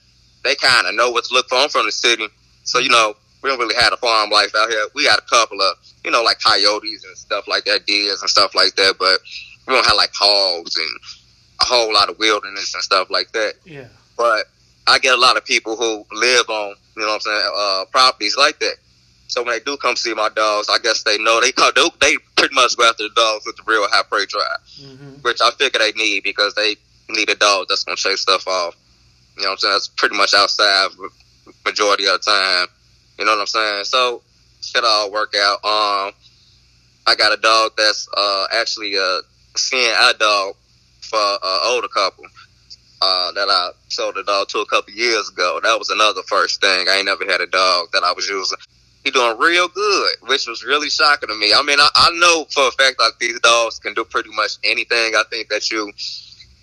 they 0.44 0.54
kind 0.54 0.86
of 0.86 0.94
know 0.94 1.10
what 1.10 1.24
to 1.24 1.34
look 1.34 1.48
for. 1.48 1.56
I'm 1.56 1.68
from 1.68 1.86
the 1.86 1.92
city, 1.92 2.28
so 2.62 2.78
you 2.78 2.90
know 2.90 3.14
we 3.42 3.50
don't 3.50 3.58
really 3.58 3.74
have 3.74 3.92
a 3.92 3.96
farm 3.96 4.30
life 4.30 4.54
out 4.56 4.70
here. 4.70 4.86
We 4.94 5.04
got 5.04 5.18
a 5.18 5.22
couple 5.22 5.60
of 5.60 5.76
you 6.04 6.10
know 6.10 6.22
like 6.22 6.38
coyotes 6.40 7.04
and 7.04 7.16
stuff 7.16 7.48
like 7.48 7.64
that, 7.64 7.86
deers 7.86 8.20
and 8.20 8.30
stuff 8.30 8.54
like 8.54 8.74
that, 8.76 8.94
but 8.98 9.20
we 9.66 9.74
don't 9.74 9.86
have 9.86 9.96
like 9.96 10.12
hogs 10.14 10.76
and 10.76 11.00
a 11.60 11.64
whole 11.64 11.92
lot 11.92 12.08
of 12.08 12.18
wilderness 12.18 12.74
and 12.74 12.82
stuff 12.82 13.10
like 13.10 13.32
that. 13.32 13.54
Yeah. 13.64 13.88
But 14.16 14.46
I 14.86 14.98
get 14.98 15.14
a 15.14 15.20
lot 15.20 15.36
of 15.36 15.44
people 15.44 15.76
who 15.76 16.04
live 16.12 16.48
on 16.48 16.76
you 16.96 17.02
know 17.02 17.08
what 17.08 17.14
I'm 17.14 17.20
saying 17.20 17.50
uh, 17.56 17.84
properties 17.90 18.36
like 18.36 18.58
that. 18.60 18.76
So 19.34 19.42
when 19.42 19.52
they 19.52 19.64
do 19.64 19.76
come 19.76 19.96
see 19.96 20.14
my 20.14 20.28
dogs, 20.28 20.68
I 20.70 20.78
guess 20.78 21.02
they 21.02 21.18
know 21.18 21.40
they 21.40 21.50
come, 21.50 21.72
they, 21.74 21.82
they 22.00 22.16
pretty 22.36 22.54
much 22.54 22.76
go 22.76 22.88
after 22.88 23.02
the 23.02 23.14
dogs 23.16 23.44
with 23.44 23.56
the 23.56 23.64
real 23.66 23.84
high 23.90 24.04
prey 24.04 24.26
drive, 24.26 24.44
mm-hmm. 24.78 25.14
which 25.22 25.40
I 25.42 25.50
figure 25.50 25.80
they 25.80 25.90
need 25.90 26.22
because 26.22 26.54
they 26.54 26.76
need 27.08 27.28
a 27.28 27.34
dog 27.34 27.66
that's 27.68 27.82
gonna 27.82 27.96
chase 27.96 28.20
stuff 28.20 28.46
off. 28.46 28.76
You 29.36 29.42
know 29.42 29.48
what 29.48 29.52
I'm 29.54 29.58
saying? 29.58 29.74
That's 29.74 29.88
pretty 29.88 30.16
much 30.16 30.34
outside 30.34 30.90
majority 31.64 32.06
of 32.06 32.12
the 32.12 32.30
time. 32.30 32.68
You 33.18 33.24
know 33.24 33.32
what 33.32 33.40
I'm 33.40 33.46
saying? 33.48 33.84
So 33.86 34.22
it 34.72 34.84
all 34.84 35.10
work 35.10 35.34
out. 35.36 35.64
Um, 35.64 36.12
I 37.08 37.16
got 37.18 37.36
a 37.36 37.40
dog 37.42 37.72
that's 37.76 38.08
uh 38.16 38.46
actually 38.52 38.94
a 38.94 39.18
eye 39.72 40.14
dog 40.16 40.54
for 41.00 41.18
an 41.18 41.60
older 41.64 41.88
couple. 41.88 42.24
Uh, 43.02 43.32
that 43.32 43.48
I 43.50 43.70
sold 43.88 44.16
a 44.16 44.22
dog 44.22 44.48
to 44.48 44.60
a 44.60 44.66
couple 44.66 44.94
years 44.94 45.28
ago. 45.28 45.58
That 45.62 45.76
was 45.76 45.90
another 45.90 46.22
first 46.22 46.60
thing. 46.60 46.86
I 46.88 46.98
ain't 46.98 47.06
never 47.06 47.24
had 47.26 47.40
a 47.40 47.46
dog 47.48 47.88
that 47.92 48.04
I 48.04 48.12
was 48.12 48.28
using 48.28 48.56
he 49.04 49.10
doing 49.10 49.38
real 49.38 49.68
good, 49.68 50.16
which 50.22 50.46
was 50.46 50.64
really 50.64 50.88
shocking 50.88 51.28
to 51.28 51.34
me. 51.34 51.52
I 51.54 51.62
mean, 51.62 51.78
I, 51.78 51.88
I 51.94 52.10
know 52.18 52.46
for 52.50 52.68
a 52.68 52.72
fact 52.72 52.96
that 52.98 53.12
these 53.20 53.38
dogs 53.40 53.78
can 53.78 53.92
do 53.94 54.04
pretty 54.04 54.30
much 54.30 54.52
anything. 54.64 55.14
I 55.14 55.24
think 55.30 55.48
that 55.50 55.70
you 55.70 55.92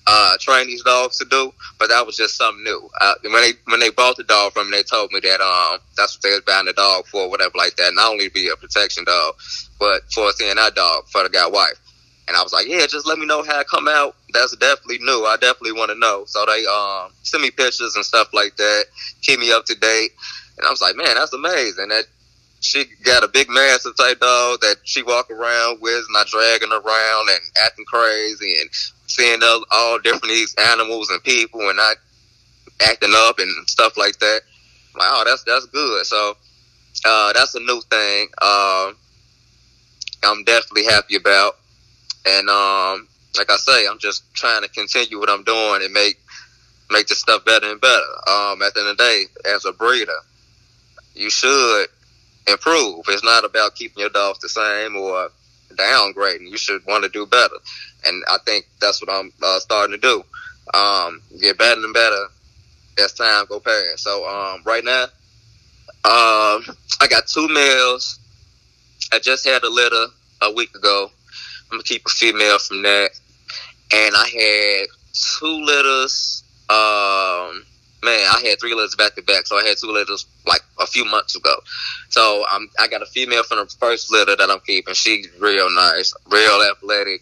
uh, 0.07 0.37
train 0.39 0.65
these 0.65 0.83
dogs 0.83 1.17
to 1.19 1.25
do, 1.25 1.53
but 1.77 1.89
that 1.89 2.05
was 2.05 2.17
just 2.17 2.35
something 2.35 2.63
new. 2.63 2.89
Uh, 2.99 3.13
when 3.23 3.33
they 3.33 3.53
when 3.65 3.79
they 3.79 3.91
bought 3.91 4.17
the 4.17 4.23
dog 4.23 4.53
from 4.53 4.71
me, 4.71 4.77
they 4.77 4.83
told 4.83 5.11
me 5.11 5.19
that 5.19 5.39
um 5.39 5.79
that's 5.95 6.17
what 6.17 6.23
they 6.23 6.31
was 6.31 6.41
buying 6.41 6.65
the 6.65 6.73
dog 6.73 7.05
for, 7.05 7.29
whatever 7.29 7.51
like 7.55 7.75
that. 7.75 7.93
Not 7.93 8.11
only 8.11 8.27
to 8.27 8.33
be 8.33 8.49
a 8.49 8.55
protection 8.55 9.03
dog, 9.03 9.35
but 9.79 10.01
for 10.11 10.29
a 10.29 10.33
seeing 10.33 10.55
that 10.55 10.73
dog 10.75 11.07
for 11.09 11.23
the 11.23 11.29
guy 11.29 11.47
wife. 11.47 11.79
And 12.27 12.37
I 12.37 12.43
was 12.43 12.53
like, 12.53 12.67
yeah, 12.67 12.87
just 12.87 13.05
let 13.05 13.19
me 13.19 13.25
know 13.25 13.43
how 13.43 13.59
it 13.59 13.67
come 13.67 13.87
out. 13.87 14.15
That's 14.33 14.55
definitely 14.55 14.99
new. 14.99 15.25
I 15.25 15.37
definitely 15.39 15.73
want 15.73 15.91
to 15.91 15.99
know. 15.99 16.23
So 16.25 16.43
they 16.45 16.65
um 16.65 17.11
send 17.21 17.43
me 17.43 17.51
pictures 17.51 17.95
and 17.95 18.05
stuff 18.05 18.33
like 18.33 18.57
that, 18.57 18.85
keep 19.21 19.39
me 19.39 19.51
up 19.51 19.65
to 19.65 19.75
date. 19.75 20.11
And 20.57 20.65
I 20.65 20.71
was 20.71 20.81
like, 20.81 20.95
man, 20.95 21.15
that's 21.15 21.33
amazing. 21.33 21.89
That 21.89 22.05
she 22.61 22.85
got 23.03 23.23
a 23.23 23.27
big 23.27 23.49
massive 23.49 23.97
type 23.97 24.19
dog 24.19 24.61
that 24.61 24.77
she 24.83 25.01
walk 25.01 25.31
around 25.31 25.81
with, 25.81 26.05
not 26.11 26.27
dragging 26.27 26.71
around 26.71 27.29
and 27.29 27.39
acting 27.65 27.85
crazy 27.85 28.55
and 28.61 28.69
seeing 29.07 29.41
all, 29.71 29.99
different 29.99 30.23
these 30.23 30.55
animals 30.55 31.09
and 31.09 31.21
people 31.23 31.59
and 31.61 31.77
not 31.77 31.97
acting 32.87 33.13
up 33.15 33.39
and 33.39 33.67
stuff 33.67 33.97
like 33.97 34.17
that. 34.19 34.41
Wow, 34.95 35.23
that's 35.25 35.43
that's 35.43 35.65
good. 35.65 36.05
So 36.05 36.37
uh, 37.03 37.33
that's 37.33 37.55
a 37.55 37.59
new 37.59 37.81
thing. 37.89 38.27
Uh, 38.39 38.91
I'm 40.23 40.43
definitely 40.43 40.85
happy 40.85 41.15
about, 41.15 41.57
and 42.27 42.47
um, 42.47 43.07
like 43.37 43.49
I 43.49 43.55
say, 43.57 43.87
I'm 43.87 43.97
just 43.97 44.31
trying 44.35 44.61
to 44.61 44.69
continue 44.69 45.19
what 45.19 45.31
I'm 45.31 45.43
doing 45.43 45.81
and 45.81 45.91
make 45.91 46.19
make 46.91 47.07
the 47.07 47.15
stuff 47.15 47.43
better 47.43 47.71
and 47.71 47.81
better. 47.81 48.29
Um, 48.29 48.61
at 48.61 48.75
the 48.75 48.81
end 48.81 48.89
of 48.89 48.97
the 48.97 49.03
day, 49.03 49.23
as 49.51 49.65
a 49.65 49.71
breeder, 49.71 50.11
you 51.15 51.31
should 51.31 51.87
improve. 52.47 53.05
It's 53.07 53.23
not 53.23 53.45
about 53.45 53.75
keeping 53.75 54.01
your 54.01 54.09
dogs 54.09 54.39
the 54.39 54.49
same 54.49 54.95
or 54.95 55.29
downgrading. 55.75 56.49
You 56.49 56.57
should 56.57 56.85
want 56.85 57.03
to 57.03 57.09
do 57.09 57.25
better, 57.25 57.55
and 58.05 58.23
I 58.27 58.37
think 58.45 58.67
that's 58.79 59.01
what 59.01 59.13
I'm 59.13 59.31
uh, 59.41 59.59
starting 59.59 59.99
to 59.99 60.01
do. 60.01 60.23
Um, 60.77 61.21
get 61.39 61.57
better 61.57 61.81
and 61.83 61.93
better 61.93 62.27
as 62.99 63.13
time 63.13 63.45
go 63.47 63.59
past. 63.59 63.99
So 63.99 64.27
um, 64.27 64.61
right 64.65 64.83
now, 64.83 65.03
um, 66.03 66.65
I 66.99 67.07
got 67.09 67.27
two 67.27 67.47
males. 67.47 68.19
I 69.11 69.19
just 69.19 69.45
had 69.45 69.63
a 69.63 69.69
litter 69.69 70.05
a 70.41 70.51
week 70.51 70.75
ago. 70.75 71.09
I'm 71.65 71.77
gonna 71.77 71.83
keep 71.83 72.05
a 72.05 72.09
female 72.09 72.59
from 72.59 72.81
that, 72.83 73.11
and 73.93 74.15
I 74.15 74.27
had 74.27 74.87
two 75.13 75.65
litters. 75.65 76.43
Um, 76.69 77.65
man, 78.03 78.19
I 78.19 78.41
had 78.45 78.59
three 78.59 78.73
litters 78.73 78.95
back 78.95 79.15
to 79.15 79.21
back, 79.21 79.47
so 79.47 79.57
I 79.57 79.63
had 79.67 79.77
two 79.77 79.91
litters 79.91 80.25
like 80.45 80.61
a 80.79 80.87
few 80.87 81.05
months 81.05 81.35
ago. 81.35 81.55
So 82.09 82.45
um, 82.51 82.69
I 82.79 82.87
got 82.87 83.01
a 83.01 83.05
female 83.05 83.43
from 83.43 83.59
the 83.59 83.75
first 83.79 84.11
litter 84.11 84.35
that 84.35 84.49
I'm 84.49 84.59
keeping. 84.61 84.93
She's 84.93 85.27
real 85.39 85.69
nice, 85.73 86.13
real 86.29 86.61
athletic, 86.71 87.21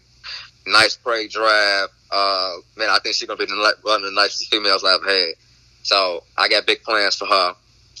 nice 0.66 0.96
prey 0.96 1.28
drive. 1.28 1.88
Uh, 2.10 2.56
man, 2.76 2.88
I 2.90 2.98
think 3.02 3.14
she's 3.14 3.28
gonna 3.28 3.44
be 3.44 3.52
one 3.82 3.96
of 3.96 4.02
the 4.02 4.12
nicest 4.12 4.50
females 4.50 4.84
I've 4.84 5.04
had. 5.04 5.34
So 5.82 6.24
I 6.36 6.48
got 6.48 6.66
big 6.66 6.82
plans 6.82 7.16
for 7.16 7.26
her. 7.26 7.48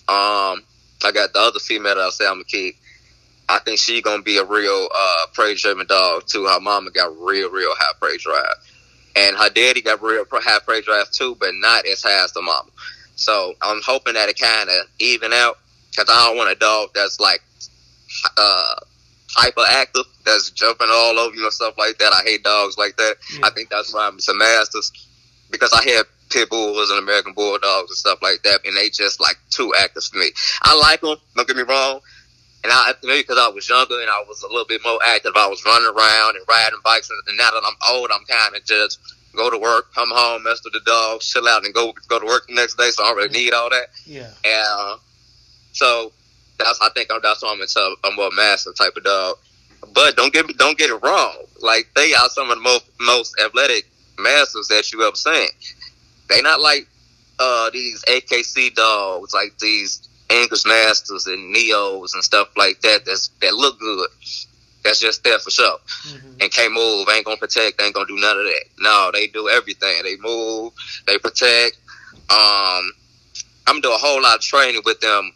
Um, 0.08 0.64
I 1.04 1.12
got 1.12 1.32
the 1.32 1.38
other 1.38 1.58
female 1.60 1.94
that 1.94 2.00
I 2.00 2.10
say 2.10 2.26
I'm 2.26 2.34
gonna 2.34 2.44
keep. 2.44 2.76
I 3.48 3.58
think 3.58 3.78
she's 3.78 4.02
gonna 4.02 4.22
be 4.22 4.38
a 4.38 4.44
real 4.44 4.88
uh, 4.94 5.26
prey 5.32 5.54
driven 5.54 5.86
dog 5.86 6.26
too. 6.26 6.46
Her 6.46 6.60
mama 6.60 6.90
got 6.90 7.16
real, 7.18 7.50
real 7.50 7.74
high 7.74 7.92
prey 8.00 8.16
drive. 8.16 8.54
And 9.16 9.36
her 9.36 9.50
daddy 9.50 9.82
got 9.82 10.02
real 10.02 10.24
high 10.30 10.60
prey 10.60 10.82
drive 10.82 11.10
too, 11.10 11.36
but 11.40 11.50
not 11.54 11.86
as 11.86 12.02
high 12.02 12.24
as 12.24 12.32
the 12.32 12.42
mama. 12.42 12.70
So 13.16 13.54
I'm 13.60 13.80
hoping 13.84 14.14
that 14.14 14.28
it 14.28 14.38
kind 14.38 14.68
of 14.68 14.86
even 14.98 15.32
out 15.32 15.58
because 15.90 16.08
I 16.08 16.28
don't 16.28 16.36
want 16.36 16.50
a 16.50 16.54
dog 16.54 16.90
that's 16.94 17.20
like 17.20 17.42
uh, 18.36 18.74
hyperactive, 19.36 20.04
that's 20.24 20.50
jumping 20.50 20.88
all 20.90 21.18
over 21.18 21.34
you 21.34 21.44
and 21.44 21.52
stuff 21.52 21.76
like 21.76 21.98
that. 21.98 22.12
I 22.12 22.22
hate 22.22 22.42
dogs 22.42 22.78
like 22.78 22.96
that. 22.96 23.16
Yeah. 23.32 23.46
I 23.46 23.50
think 23.50 23.68
that's 23.68 23.92
why 23.92 24.06
I'm 24.06 24.20
some 24.20 24.38
masters 24.38 24.92
because 25.50 25.72
I 25.72 25.82
had 25.90 26.06
pit 26.30 26.48
bulls 26.48 26.90
and 26.90 26.98
American 26.98 27.32
bulldogs 27.32 27.90
and 27.90 27.96
stuff 27.96 28.22
like 28.22 28.42
that, 28.44 28.60
and 28.64 28.76
they 28.76 28.88
just 28.88 29.20
like 29.20 29.36
too 29.50 29.72
active 29.78 30.04
for 30.04 30.18
me. 30.18 30.30
I 30.62 30.78
like 30.78 31.00
them. 31.00 31.16
Don't 31.36 31.46
get 31.46 31.56
me 31.56 31.64
wrong. 31.64 32.00
And 32.62 32.72
I 32.72 32.92
maybe 33.02 33.22
because 33.22 33.38
I 33.38 33.48
was 33.48 33.68
younger 33.68 34.00
and 34.00 34.10
I 34.10 34.22
was 34.28 34.42
a 34.42 34.48
little 34.48 34.66
bit 34.66 34.82
more 34.84 34.98
active, 35.06 35.32
I 35.34 35.48
was 35.48 35.64
running 35.64 35.88
around 35.88 36.36
and 36.36 36.44
riding 36.46 36.78
bikes. 36.84 37.10
And 37.10 37.36
now 37.38 37.50
that 37.50 37.62
I'm 37.64 37.94
old, 37.94 38.10
I'm 38.12 38.24
kind 38.26 38.54
of 38.54 38.64
just 38.64 38.98
go 39.34 39.48
to 39.50 39.58
work, 39.58 39.94
come 39.94 40.10
home, 40.10 40.42
mess 40.42 40.62
with 40.64 40.74
the 40.74 40.80
dog, 40.80 41.20
chill 41.20 41.48
out, 41.48 41.64
and 41.64 41.72
go 41.72 41.94
go 42.08 42.18
to 42.18 42.26
work 42.26 42.46
the 42.48 42.54
next 42.54 42.76
day. 42.76 42.90
So 42.90 43.02
I 43.02 43.08
don't 43.08 43.16
really 43.16 43.32
need 43.32 43.52
all 43.54 43.70
that. 43.70 43.86
Yeah. 44.04 44.30
And 44.44 44.66
uh, 44.68 44.96
so 45.72 46.12
that's 46.58 46.78
I 46.82 46.90
think 46.90 47.10
I'm, 47.10 47.20
that's 47.22 47.42
why 47.42 47.52
I'm 47.52 47.60
into 47.60 47.96
a 48.04 48.10
more 48.14 48.30
massive 48.32 48.76
type 48.76 48.96
of 48.96 49.04
dog. 49.04 49.36
But 49.94 50.16
don't 50.16 50.32
get 50.32 50.46
me 50.46 50.54
don't 50.54 50.76
get 50.76 50.90
it 50.90 51.02
wrong. 51.02 51.36
Like 51.60 51.88
they 51.96 52.12
are 52.12 52.28
some 52.28 52.50
of 52.50 52.56
the 52.56 52.62
most 52.62 52.84
most 53.00 53.40
athletic 53.42 53.86
mastiffs 54.18 54.68
that 54.68 54.92
you 54.92 55.02
ever 55.06 55.16
seen. 55.16 55.48
They 56.28 56.42
not 56.42 56.60
like 56.60 56.86
uh, 57.38 57.70
these 57.70 58.04
AKC 58.04 58.74
dogs, 58.74 59.32
like 59.32 59.58
these 59.58 60.06
English 60.30 60.64
Masters 60.64 61.26
and 61.26 61.54
Neos 61.54 62.14
and 62.14 62.22
stuff 62.22 62.48
like 62.56 62.80
that. 62.82 63.04
That's 63.04 63.28
that 63.40 63.54
look 63.54 63.78
good. 63.78 64.08
That's 64.84 65.00
just 65.00 65.24
there 65.24 65.38
for 65.38 65.50
sure. 65.50 65.78
Mm-hmm. 66.08 66.32
And 66.40 66.52
can't 66.52 66.72
move, 66.72 67.08
ain't 67.12 67.26
gonna 67.26 67.36
protect, 67.36 67.80
ain't 67.82 67.94
gonna 67.94 68.06
do 68.06 68.16
none 68.16 68.38
of 68.38 68.44
that. 68.44 68.64
No, 68.78 69.10
they 69.12 69.26
do 69.26 69.48
everything. 69.48 70.02
They 70.02 70.16
move, 70.16 70.72
they 71.06 71.18
protect. 71.18 71.78
Um, 72.30 72.92
I'm 73.66 73.80
gonna 73.80 73.82
do 73.82 73.92
a 73.92 73.98
whole 73.98 74.22
lot 74.22 74.36
of 74.36 74.40
training 74.40 74.82
with 74.84 75.00
them 75.00 75.32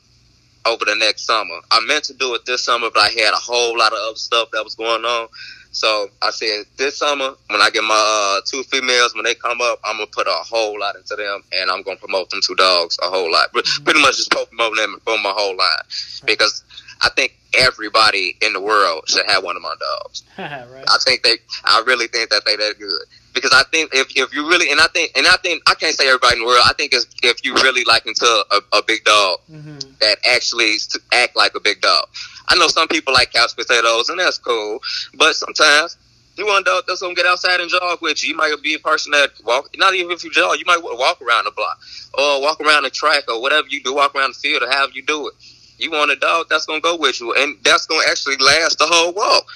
over 0.66 0.84
the 0.84 0.94
next 0.94 1.26
summer. 1.26 1.56
I 1.70 1.80
meant 1.86 2.04
to 2.04 2.14
do 2.14 2.34
it 2.34 2.46
this 2.46 2.64
summer, 2.64 2.88
but 2.92 3.00
I 3.00 3.08
had 3.08 3.34
a 3.34 3.38
whole 3.38 3.76
lot 3.76 3.92
of 3.92 3.98
other 3.98 4.16
stuff 4.16 4.50
that 4.52 4.64
was 4.64 4.74
going 4.74 5.04
on. 5.04 5.28
So 5.74 6.08
I 6.22 6.30
said 6.30 6.66
this 6.76 6.98
summer, 6.98 7.34
when 7.50 7.60
I 7.60 7.68
get 7.70 7.82
my 7.82 8.38
uh, 8.38 8.40
two 8.46 8.62
females, 8.62 9.12
when 9.14 9.24
they 9.24 9.34
come 9.34 9.60
up, 9.60 9.80
I'm 9.84 9.96
gonna 9.96 10.06
put 10.06 10.28
a 10.28 10.30
whole 10.30 10.78
lot 10.78 10.94
into 10.94 11.16
them, 11.16 11.42
and 11.52 11.68
I'm 11.68 11.82
gonna 11.82 11.98
promote 11.98 12.30
them 12.30 12.40
two 12.42 12.54
dogs 12.54 12.96
a 13.02 13.06
whole 13.06 13.30
lot. 13.30 13.52
Mm-hmm. 13.52 13.84
pretty 13.84 14.00
much 14.00 14.16
just 14.16 14.30
promote 14.30 14.76
them 14.76 14.98
for 15.04 15.18
my 15.18 15.30
whole 15.30 15.56
line 15.56 15.84
because 16.26 16.64
I 17.00 17.10
think 17.10 17.36
everybody 17.56 18.36
in 18.42 18.52
the 18.52 18.60
world 18.60 19.08
should 19.08 19.26
have 19.26 19.44
one 19.44 19.56
of 19.56 19.62
my 19.62 19.74
dogs. 19.78 20.22
right. 20.38 20.84
I 20.88 20.98
think 21.04 21.22
they, 21.22 21.36
I 21.64 21.82
really 21.86 22.06
think 22.08 22.30
that 22.30 22.44
they 22.44 22.56
that 22.56 22.78
good 22.78 23.02
because 23.34 23.50
I 23.52 23.64
think 23.70 23.90
if 23.92 24.16
if 24.16 24.32
you 24.32 24.48
really 24.48 24.70
and 24.70 24.80
I 24.80 24.86
think 24.86 25.12
and 25.16 25.26
I 25.26 25.36
think 25.42 25.62
I 25.68 25.74
can't 25.74 25.94
say 25.94 26.06
everybody 26.06 26.36
in 26.36 26.42
the 26.42 26.46
world. 26.46 26.62
I 26.64 26.72
think 26.72 26.92
if 26.94 27.44
you 27.44 27.54
really 27.54 27.84
like 27.84 28.06
into 28.06 28.24
a, 28.24 28.60
a 28.72 28.82
big 28.82 29.04
dog 29.04 29.40
mm-hmm. 29.50 29.78
that 30.00 30.18
actually 30.30 30.76
act 31.12 31.36
like 31.36 31.54
a 31.54 31.60
big 31.60 31.80
dog. 31.80 32.08
I 32.48 32.56
know 32.56 32.68
some 32.68 32.88
people 32.88 33.12
like 33.12 33.32
couch 33.32 33.56
potatoes, 33.56 34.08
and 34.08 34.20
that's 34.20 34.38
cool. 34.38 34.80
But 35.14 35.34
sometimes 35.34 35.96
you 36.36 36.46
want 36.46 36.66
a 36.66 36.70
dog 36.70 36.84
that's 36.86 37.02
gonna 37.02 37.14
get 37.14 37.26
outside 37.26 37.60
and 37.60 37.70
jog 37.70 37.98
with 38.00 38.22
you. 38.22 38.30
You 38.30 38.36
might 38.36 38.54
be 38.62 38.74
a 38.74 38.78
person 38.78 39.12
that 39.12 39.32
walk. 39.44 39.70
Not 39.76 39.94
even 39.94 40.12
if 40.12 40.24
you 40.24 40.30
jog, 40.30 40.58
you 40.58 40.64
might 40.66 40.82
walk 40.82 41.20
around 41.20 41.44
the 41.44 41.50
block 41.50 41.80
or 42.14 42.40
walk 42.40 42.60
around 42.60 42.84
the 42.84 42.90
track 42.90 43.24
or 43.28 43.40
whatever 43.40 43.66
you 43.68 43.82
do. 43.82 43.94
Walk 43.94 44.14
around 44.14 44.34
the 44.34 44.38
field 44.38 44.62
or 44.62 44.70
however 44.70 44.92
you 44.94 45.02
do 45.02 45.28
it. 45.28 45.34
You 45.78 45.90
want 45.90 46.10
a 46.10 46.16
dog 46.16 46.46
that's 46.48 46.66
gonna 46.66 46.80
go 46.80 46.96
with 46.96 47.20
you, 47.20 47.34
and 47.34 47.56
that's 47.62 47.86
gonna 47.86 48.04
actually 48.08 48.36
last 48.36 48.78
the 48.78 48.86
whole 48.86 49.12
walk. 49.12 49.46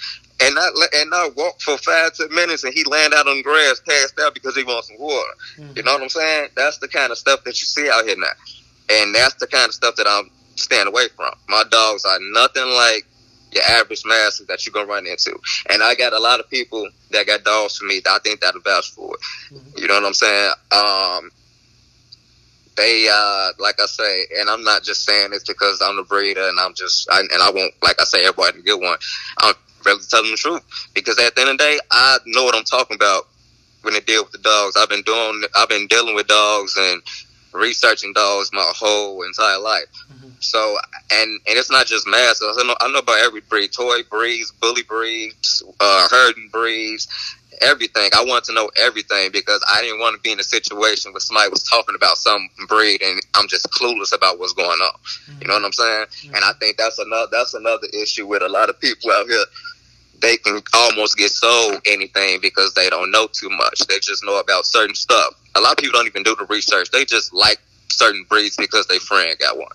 And 0.40 0.54
not 0.54 0.72
and 0.94 1.10
not 1.10 1.36
walk 1.36 1.60
for 1.60 1.76
five 1.78 2.14
ten 2.14 2.32
minutes, 2.32 2.62
and 2.62 2.72
he 2.72 2.84
land 2.84 3.12
out 3.12 3.26
on 3.26 3.38
the 3.38 3.42
grass, 3.42 3.80
passed 3.86 4.18
out 4.20 4.34
because 4.34 4.54
he 4.56 4.62
wants 4.62 4.86
some 4.88 4.98
water. 4.98 5.32
Mm-hmm. 5.56 5.76
You 5.76 5.82
know 5.82 5.94
what 5.94 6.02
I'm 6.02 6.08
saying? 6.08 6.50
That's 6.54 6.78
the 6.78 6.86
kind 6.86 7.10
of 7.10 7.18
stuff 7.18 7.42
that 7.44 7.60
you 7.60 7.66
see 7.66 7.90
out 7.90 8.04
here 8.04 8.16
now, 8.16 8.26
and 8.88 9.14
that's 9.14 9.34
the 9.34 9.48
kind 9.48 9.66
of 9.66 9.74
stuff 9.74 9.96
that 9.96 10.06
I'm 10.06 10.30
staying 10.54 10.86
away 10.86 11.08
from. 11.16 11.32
My 11.48 11.64
dogs 11.70 12.04
are 12.04 12.18
nothing 12.20 12.68
like 12.70 13.04
your 13.50 13.64
average 13.64 14.02
masses 14.04 14.46
that 14.46 14.64
you're 14.64 14.72
gonna 14.72 14.86
run 14.86 15.06
into. 15.06 15.38
And 15.70 15.82
I 15.82 15.94
got 15.94 16.12
a 16.12 16.20
lot 16.20 16.40
of 16.40 16.48
people 16.50 16.88
that 17.10 17.26
got 17.26 17.44
dogs 17.44 17.76
for 17.78 17.86
me 17.86 18.00
that 18.04 18.10
I 18.10 18.18
think 18.20 18.40
that'll 18.40 18.60
vouch 18.60 18.90
for 18.92 19.14
it. 19.14 19.20
Mm-hmm. 19.54 19.78
You 19.78 19.88
know 19.88 19.94
what 19.94 20.04
I'm 20.04 20.14
saying? 20.14 20.52
Um, 20.70 21.30
they 22.78 23.08
uh, 23.12 23.50
like 23.58 23.80
I 23.80 23.86
say, 23.86 24.26
and 24.38 24.48
I'm 24.48 24.62
not 24.64 24.84
just 24.84 25.04
saying 25.04 25.32
this 25.32 25.42
because 25.44 25.82
I'm 25.82 25.96
the 25.96 26.04
breeder 26.04 26.48
and 26.48 26.58
I'm 26.58 26.72
just 26.74 27.10
I, 27.10 27.20
and 27.20 27.42
I 27.42 27.50
won't 27.50 27.74
like 27.82 28.00
I 28.00 28.04
say 28.04 28.24
everybody 28.24 28.62
get 28.62 28.80
one. 28.80 28.96
I'm 29.38 29.54
really 29.84 30.00
telling 30.08 30.30
the 30.30 30.36
truth 30.36 30.62
because 30.94 31.18
at 31.18 31.34
the 31.34 31.42
end 31.42 31.50
of 31.50 31.58
the 31.58 31.64
day, 31.64 31.78
I 31.90 32.18
know 32.26 32.44
what 32.44 32.54
I'm 32.54 32.64
talking 32.64 32.94
about 32.94 33.26
when 33.82 33.94
they 33.94 34.00
deal 34.00 34.22
with 34.22 34.32
the 34.32 34.38
dogs. 34.38 34.76
I've 34.76 34.88
been 34.88 35.02
doing 35.02 35.42
I've 35.56 35.68
been 35.68 35.88
dealing 35.88 36.14
with 36.14 36.28
dogs 36.28 36.76
and 36.78 37.02
researching 37.58 38.12
dogs 38.12 38.50
my 38.52 38.72
whole 38.74 39.22
entire 39.22 39.58
life. 39.58 39.86
Mm-hmm. 40.12 40.28
So, 40.40 40.76
and 41.10 41.40
and 41.46 41.58
it's 41.58 41.70
not 41.70 41.86
just 41.86 42.06
masses. 42.06 42.58
I 42.60 42.66
know 42.66 42.76
I 42.80 42.90
know 42.90 43.00
about 43.00 43.18
every 43.24 43.40
breed: 43.40 43.72
toy 43.72 44.02
breeds, 44.10 44.50
bully 44.52 44.82
breeds, 44.82 45.62
uh, 45.80 46.08
herding 46.10 46.48
breeds, 46.52 47.08
everything. 47.60 48.10
I 48.16 48.24
want 48.24 48.44
to 48.44 48.54
know 48.54 48.70
everything 48.76 49.30
because 49.32 49.64
I 49.68 49.80
didn't 49.80 50.00
want 50.00 50.16
to 50.16 50.20
be 50.20 50.32
in 50.32 50.40
a 50.40 50.44
situation 50.44 51.12
where 51.12 51.20
somebody 51.20 51.50
was 51.50 51.62
talking 51.64 51.94
about 51.94 52.16
some 52.16 52.48
breed 52.68 53.02
and 53.02 53.20
I'm 53.34 53.48
just 53.48 53.70
clueless 53.70 54.14
about 54.14 54.38
what's 54.38 54.52
going 54.52 54.68
on. 54.68 54.98
Mm-hmm. 54.98 55.42
You 55.42 55.48
know 55.48 55.54
what 55.54 55.64
I'm 55.64 55.72
saying? 55.72 56.06
Mm-hmm. 56.06 56.34
And 56.34 56.44
I 56.44 56.52
think 56.60 56.76
that's 56.76 56.98
another 56.98 57.28
that's 57.30 57.54
another 57.54 57.86
issue 57.92 58.26
with 58.26 58.42
a 58.42 58.48
lot 58.48 58.68
of 58.68 58.80
people 58.80 59.10
out 59.10 59.26
here. 59.26 59.44
They 60.20 60.36
can 60.36 60.60
almost 60.74 61.16
get 61.16 61.30
sold 61.30 61.80
anything 61.86 62.40
because 62.40 62.74
they 62.74 62.90
don't 62.90 63.10
know 63.10 63.28
too 63.32 63.50
much. 63.50 63.80
They 63.86 63.98
just 64.00 64.24
know 64.24 64.40
about 64.40 64.66
certain 64.66 64.94
stuff. 64.94 65.34
A 65.54 65.60
lot 65.60 65.72
of 65.72 65.78
people 65.78 65.98
don't 65.98 66.06
even 66.06 66.22
do 66.22 66.34
the 66.34 66.46
research. 66.46 66.90
They 66.90 67.04
just 67.04 67.32
like 67.32 67.58
certain 67.90 68.24
breeds 68.28 68.56
because 68.56 68.86
their 68.86 69.00
friend 69.00 69.36
got 69.38 69.56
one. 69.56 69.68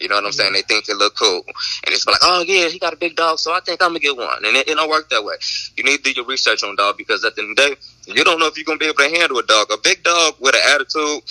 You 0.00 0.08
know 0.08 0.16
what 0.16 0.26
I'm 0.26 0.32
saying? 0.32 0.52
They 0.52 0.62
think 0.62 0.88
it 0.88 0.96
look 0.96 1.16
cool, 1.16 1.42
and 1.46 1.94
it's 1.94 2.06
like, 2.06 2.18
oh 2.22 2.44
yeah, 2.46 2.68
he 2.68 2.78
got 2.78 2.92
a 2.92 2.96
big 2.96 3.16
dog, 3.16 3.38
so 3.38 3.54
I 3.54 3.60
think 3.60 3.82
I'm 3.82 3.90
gonna 3.90 4.00
get 4.00 4.16
one. 4.16 4.44
And 4.44 4.54
it, 4.54 4.68
it 4.68 4.74
don't 4.74 4.90
work 4.90 5.08
that 5.08 5.24
way. 5.24 5.36
You 5.74 5.84
need 5.84 5.98
to 5.98 6.02
do 6.02 6.10
your 6.10 6.26
research 6.26 6.62
on 6.62 6.76
dog 6.76 6.98
because 6.98 7.24
at 7.24 7.34
the 7.34 7.42
end 7.42 7.52
of 7.52 7.56
the 7.56 7.74
day, 7.74 8.12
you 8.12 8.22
don't 8.22 8.38
know 8.38 8.46
if 8.46 8.58
you're 8.58 8.64
gonna 8.64 8.78
be 8.78 8.86
able 8.86 8.96
to 8.96 9.08
handle 9.08 9.38
a 9.38 9.46
dog. 9.46 9.68
A 9.70 9.78
big 9.78 10.02
dog 10.02 10.34
with 10.38 10.54
an 10.54 10.60
attitude 10.74 11.22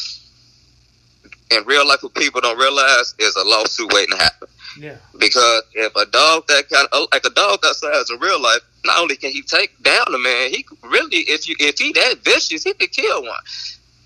in 1.51 1.63
real 1.65 1.87
life, 1.87 2.01
what 2.01 2.15
people 2.15 2.41
don't 2.41 2.57
realize 2.57 3.13
is 3.19 3.35
a 3.35 3.43
lawsuit 3.43 3.93
waiting 3.93 4.17
to 4.17 4.23
happen. 4.23 4.47
Yeah. 4.79 4.97
Because 5.17 5.63
if 5.73 5.95
a 5.95 6.05
dog 6.07 6.47
that 6.47 6.69
kind 6.69 6.87
of 6.91 7.07
like 7.11 7.25
a 7.25 7.29
dog 7.29 7.61
that 7.61 7.75
size 7.75 8.09
in 8.09 8.19
real 8.19 8.41
life, 8.41 8.61
not 8.83 8.99
only 8.99 9.15
can 9.15 9.31
he 9.31 9.41
take 9.41 9.81
down 9.81 10.07
a 10.13 10.17
man, 10.17 10.49
he 10.49 10.65
really 10.83 11.17
if 11.17 11.47
you 11.47 11.55
if 11.59 11.79
he 11.79 11.93
that 11.93 12.15
vicious, 12.23 12.63
he 12.63 12.73
could 12.73 12.91
kill 12.91 13.23
one 13.23 13.39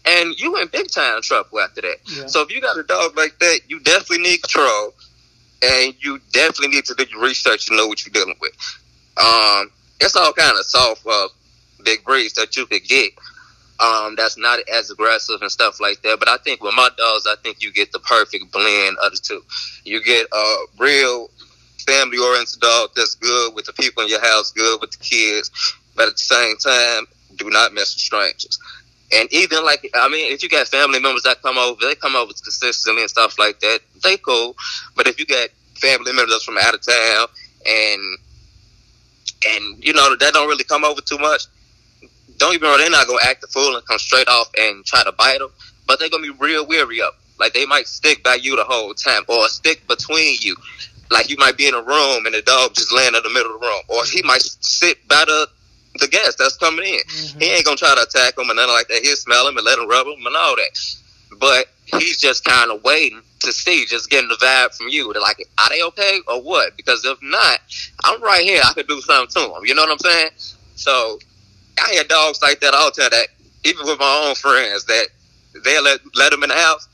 and 0.06 0.40
you 0.40 0.58
in 0.58 0.68
big 0.68 0.90
time 0.90 1.22
trouble 1.22 1.60
after 1.60 1.82
that. 1.82 1.98
Yeah. 2.06 2.28
So 2.28 2.42
if 2.42 2.52
you 2.52 2.62
got 2.62 2.78
a 2.78 2.84
dog 2.84 3.16
like 3.18 3.38
that, 3.40 3.62
you 3.68 3.80
definitely 3.80 4.20
need 4.20 4.42
control, 4.42 4.94
and 5.62 5.94
you 6.00 6.20
definitely 6.32 6.76
need 6.76 6.86
to 6.86 6.96
do 6.96 7.06
your 7.10 7.22
research 7.22 7.70
and 7.70 7.78
know 7.78 7.88
what 7.88 8.06
you're 8.06 8.14
dealing 8.14 8.38
with. 8.40 8.54
Um, 9.18 9.72
it's 10.00 10.16
all 10.16 10.34
kind 10.34 10.58
of 10.58 10.66
soft, 10.66 11.06
uh, 11.06 11.28
big 11.84 12.04
breeds 12.04 12.34
that 12.34 12.56
you 12.56 12.66
could 12.66 12.84
get. 12.84 13.12
Um, 13.80 14.16
that's 14.16 14.38
not 14.38 14.60
as 14.68 14.90
aggressive 14.92 15.42
and 15.42 15.52
stuff 15.52 15.80
like 15.80 16.02
that. 16.02 16.20
But 16.20 16.28
I 16.28 16.38
think 16.38 16.62
with 16.62 16.76
my 16.76 16.90
dogs, 16.98 17.26
I 17.28 17.36
think 17.42 17.62
you 17.62 17.72
get 17.72 17.92
the 17.92 18.00
perfect 18.00 18.52
blend 18.52 18.98
of 19.04 19.12
the 19.12 19.20
two. 19.24 19.42
You 19.86 20.04
get 20.04 20.28
a 20.34 20.56
real 20.78 21.30
family 21.86 22.18
oriented 22.18 22.60
dog 22.60 22.92
that's 22.96 23.16
good 23.16 23.56
with 23.56 23.66
the 23.66 23.74
people 23.74 24.04
in 24.04 24.10
your 24.10 24.22
house, 24.22 24.52
good 24.52 24.80
with 24.82 24.92
the 24.92 24.98
kids, 24.98 25.50
but 25.96 26.08
at 26.08 26.14
the 26.14 26.20
same 26.20 26.58
time, 26.58 27.08
do 27.36 27.50
not 27.50 27.74
mess 27.74 27.96
with 27.96 28.02
strangers. 28.02 28.60
And 29.12 29.32
even 29.34 29.64
like, 29.64 29.90
I 29.96 30.08
mean, 30.08 30.32
if 30.32 30.44
you 30.44 30.50
got 30.50 30.68
family 30.68 31.00
members 31.00 31.24
that 31.24 31.42
come 31.42 31.58
over, 31.58 31.80
they 31.82 31.96
come 31.96 32.16
over 32.16 32.32
consistently 32.32 33.02
and 33.02 33.10
stuff 33.10 33.40
like 33.40 33.60
that, 33.62 33.80
they 34.04 34.18
cool. 34.18 34.56
But 34.96 35.08
if 35.08 35.20
you 35.20 35.26
got 35.26 35.50
family 35.76 36.14
members 36.14 36.44
from 36.44 36.58
out 36.58 36.76
of 36.76 36.82
town 36.82 37.28
and, 37.66 38.18
and, 39.48 39.84
you 39.84 39.94
know, 39.94 40.16
that 40.16 40.34
don't 40.34 40.48
really 40.48 40.64
come 40.64 40.84
over 40.84 41.02
too 41.02 41.18
much, 41.18 41.46
don't 42.40 42.56
even 42.56 42.68
know 42.70 42.78
they're 42.78 42.90
not 42.90 43.08
going 43.08 43.20
to 43.20 43.30
act 43.30 43.42
the 43.42 43.48
fool 43.48 43.76
and 43.76 43.86
come 43.86 44.00
straight 44.00 44.28
off 44.28 44.50
and 44.58 44.84
try 44.86 45.04
to 45.04 45.12
bite 45.12 45.40
them, 45.40 45.52
but 45.86 46.00
they're 46.00 46.10
going 46.10 46.24
to 46.24 46.34
be 46.34 46.40
real 46.40 46.66
weary 46.66 47.02
up. 47.02 47.16
Like 47.40 47.54
they 47.54 47.66
might 47.66 47.88
stick 47.88 48.24
by 48.24 48.36
you 48.36 48.56
the 48.56 48.64
whole 48.64 48.94
time 48.94 49.24
or 49.28 49.48
stick 49.48 49.88
between 49.88 50.38
you. 50.42 50.56
Like 51.12 51.30
you 51.30 51.38
might 51.38 51.58
be 51.58 51.68
in 51.68 51.74
a 51.74 51.82
room 51.82 52.26
and 52.26 52.36
the 52.36 52.42
dog 52.42 52.74
just 52.74 52.94
land 52.94 53.16
in 53.16 53.24
the 53.24 53.30
middle 53.30 53.56
of 53.56 53.62
the 53.62 53.68
room. 53.68 53.82
Or 53.88 54.04
he 54.06 54.22
might 54.24 54.42
sit 54.42 55.08
by 55.08 55.24
the 55.26 55.48
the 56.00 56.08
guest 56.08 56.38
that's 56.38 56.56
coming 56.58 56.86
in. 56.86 57.00
Mm-hmm. 57.00 57.40
He 57.40 57.46
ain't 57.52 57.66
gonna 57.66 57.78
try 57.78 57.96
to 57.96 58.04
attack 58.04 58.38
him 58.38 58.50
and 58.50 58.58
nothing 58.58 58.74
like 58.74 58.88
that. 58.90 59.02
He'll 59.02 59.16
smell 59.16 59.48
him 59.48 59.58
and 59.58 59.66
let 59.66 59.80
him 59.80 59.88
rub 59.88 60.06
him 60.06 60.26
and 60.26 60.36
all 60.36 60.56
that. 60.56 60.96
But 61.40 61.68
he's 61.86 62.18
just 62.18 62.44
kind 62.44 62.72
of 62.72 62.84
waiting 62.84 63.22
to 63.40 63.52
see, 63.52 63.86
just 63.86 64.10
getting 64.10 64.30
the 64.30 64.36
vibe 64.36 64.76
from 64.76 64.90
you. 64.90 65.12
They're 65.14 65.22
like, 65.22 65.46
are 65.58 65.70
they 65.70 65.82
okay 65.84 66.20
or 66.28 66.42
what? 66.42 66.76
Because 66.78 67.04
if 67.06 67.18
not, 67.22 67.60
I'm 68.04 68.22
right 68.22 68.44
here. 68.44 68.62
I 68.64 68.74
could 68.74 68.88
do 68.88 69.02
something 69.02 69.42
to 69.42 69.50
them. 69.52 69.66
You 69.66 69.76
know 69.76 69.84
what 69.84 69.92
I'm 69.92 70.00
saying? 70.00 70.30
So 70.76 71.20
I 71.78 71.96
had 71.96 72.08
dogs 72.08 72.42
like 72.42 72.60
that 72.62 72.74
all 72.74 72.92
the 72.92 73.02
time. 73.02 73.10
That 73.12 73.28
even 73.64 73.86
with 73.86 74.00
my 74.00 74.26
own 74.28 74.36
friends, 74.36 74.86
that 74.86 75.08
they 75.64 75.80
let 75.80 76.00
let 76.16 76.32
them 76.32 76.44
in 76.44 76.50
the 76.50 76.56
house, 76.56 76.88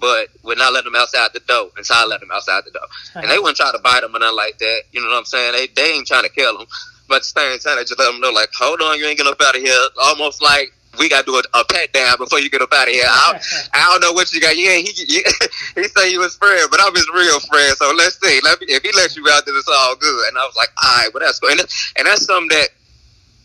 but 0.00 0.28
we're 0.42 0.56
not 0.56 0.72
letting 0.72 0.92
them 0.92 1.00
outside 1.00 1.30
the 1.32 1.40
door 1.40 1.70
until 1.76 1.96
I 1.96 2.06
let 2.06 2.20
them 2.20 2.30
outside 2.32 2.64
the 2.64 2.70
door. 2.70 2.86
And 3.14 3.24
they 3.24 3.34
uh-huh. 3.34 3.42
wouldn't 3.42 3.56
try 3.56 3.72
to 3.72 3.78
bite 3.78 4.00
them 4.00 4.14
or 4.14 4.18
nothing 4.18 4.36
like 4.36 4.58
that. 4.58 4.82
You 4.92 5.00
know 5.00 5.08
what 5.08 5.18
I'm 5.18 5.24
saying? 5.24 5.52
They 5.52 5.66
they 5.68 5.92
ain't 5.92 6.06
trying 6.06 6.24
to 6.24 6.30
kill 6.30 6.58
them. 6.58 6.66
But 7.08 7.16
at 7.16 7.22
the 7.22 7.40
same 7.40 7.58
time, 7.58 7.76
they 7.76 7.84
just 7.84 7.98
let 7.98 8.10
them 8.10 8.20
know, 8.20 8.30
like, 8.30 8.48
hold 8.54 8.80
on, 8.80 8.98
you 8.98 9.06
ain't 9.06 9.18
getting 9.18 9.32
up 9.32 9.40
out 9.42 9.56
of 9.56 9.60
here. 9.60 9.76
Almost 10.02 10.40
like 10.40 10.72
we 10.98 11.08
got 11.08 11.26
to 11.26 11.32
do 11.32 11.36
a, 11.36 11.60
a 11.60 11.64
pat 11.64 11.92
down 11.92 12.16
before 12.18 12.38
you 12.40 12.50
get 12.50 12.62
up 12.62 12.72
out 12.72 12.88
of 12.88 12.94
here. 12.94 13.04
I, 13.06 13.40
I 13.74 13.90
don't 13.92 14.00
know 14.00 14.12
what 14.12 14.32
you 14.32 14.40
got. 14.40 14.56
Yeah, 14.56 14.76
he 14.76 14.92
he, 14.92 15.24
he 15.74 15.84
say 15.84 16.10
you 16.10 16.22
his 16.22 16.36
friend, 16.36 16.68
but 16.70 16.80
I'm 16.80 16.94
his 16.94 17.08
real 17.14 17.40
friend. 17.40 17.76
So 17.76 17.92
let's 17.96 18.20
see. 18.20 18.40
Let 18.42 18.60
me, 18.60 18.66
if 18.68 18.82
he 18.82 18.92
lets 18.92 19.16
you 19.16 19.28
out, 19.30 19.44
then 19.46 19.54
it's 19.56 19.68
all 19.68 19.96
good. 19.96 20.28
And 20.28 20.38
I 20.38 20.44
was 20.44 20.56
like, 20.56 20.70
all 20.82 20.96
right, 20.98 21.10
well 21.12 21.22
that's 21.24 21.38
good. 21.40 21.52
And, 21.52 21.68
and 21.98 22.06
that's 22.06 22.24
something 22.24 22.48
that 22.48 22.68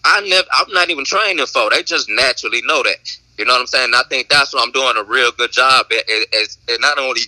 I 0.08 0.22
never. 0.22 0.48
I'm 0.54 0.72
not 0.72 0.90
even 0.90 1.04
training 1.04 1.46
for. 1.48 1.70
They 1.70 1.84
just 1.84 2.10
naturally 2.10 2.62
know 2.64 2.82
that. 2.84 3.18
You 3.38 3.46
know 3.46 3.54
what 3.54 3.62
I'm 3.62 3.68
saying? 3.68 3.92
I 3.94 4.04
think 4.10 4.30
that's 4.30 4.54
what 4.54 4.64
I'm 4.64 4.72
doing 4.72 4.96
a 4.98 5.04
real 5.04 5.32
good 5.32 5.52
job 5.52 5.86
at. 5.92 6.10
Is, 6.10 6.58
is 6.68 6.80
not 6.80 6.98
only 6.98 7.22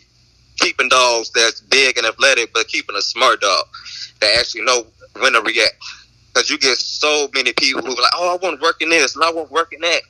keeping 0.56 0.88
dogs 0.90 1.30
that's 1.32 1.62
big 1.62 1.98
and 1.98 2.08
athletic, 2.08 2.54
but 2.54 2.68
keeping 2.68 2.96
a 2.96 3.02
smart 3.02 3.42
dog 3.42 3.66
that 4.22 4.38
actually 4.40 4.64
know 4.64 4.86
when 5.20 5.34
to 5.34 5.42
react. 5.42 5.76
Because 6.34 6.50
you 6.50 6.58
get 6.58 6.78
so 6.78 7.30
many 7.34 7.52
people 7.54 7.82
who 7.82 7.92
are 7.92 8.02
like, 8.02 8.14
oh, 8.16 8.34
I 8.34 8.46
want 8.46 8.60
to 8.60 8.64
work 8.64 8.82
in 8.82 8.90
this 8.90 9.16
and 9.16 9.26
I 9.26 9.32
want 9.32 9.50
to 9.50 9.54
work 9.54 9.74
in 9.74 9.82
that, 9.82 10.02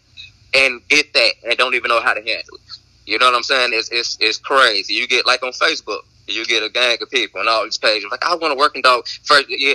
and 0.53 0.87
get 0.89 1.11
that 1.13 1.31
and 1.45 1.57
don't 1.57 1.73
even 1.73 1.89
know 1.89 2.01
how 2.01 2.13
to 2.13 2.21
handle 2.21 2.55
it. 2.55 2.61
You 3.05 3.17
know 3.17 3.25
what 3.25 3.35
I'm 3.35 3.43
saying? 3.43 3.71
It's 3.73 3.89
it's 3.89 4.17
it's 4.21 4.37
crazy. 4.37 4.93
You 4.93 5.07
get 5.07 5.25
like 5.25 5.41
on 5.41 5.53
Facebook, 5.53 6.01
you 6.27 6.45
get 6.45 6.61
a 6.61 6.69
gang 6.69 6.97
of 7.01 7.09
people 7.09 7.39
and 7.39 7.49
all 7.49 7.63
these 7.63 7.77
pages 7.77 8.09
like, 8.11 8.23
I 8.23 8.35
want 8.35 8.53
a 8.53 8.55
working 8.55 8.83
dog. 8.83 9.07
First, 9.23 9.47
yeah, 9.49 9.73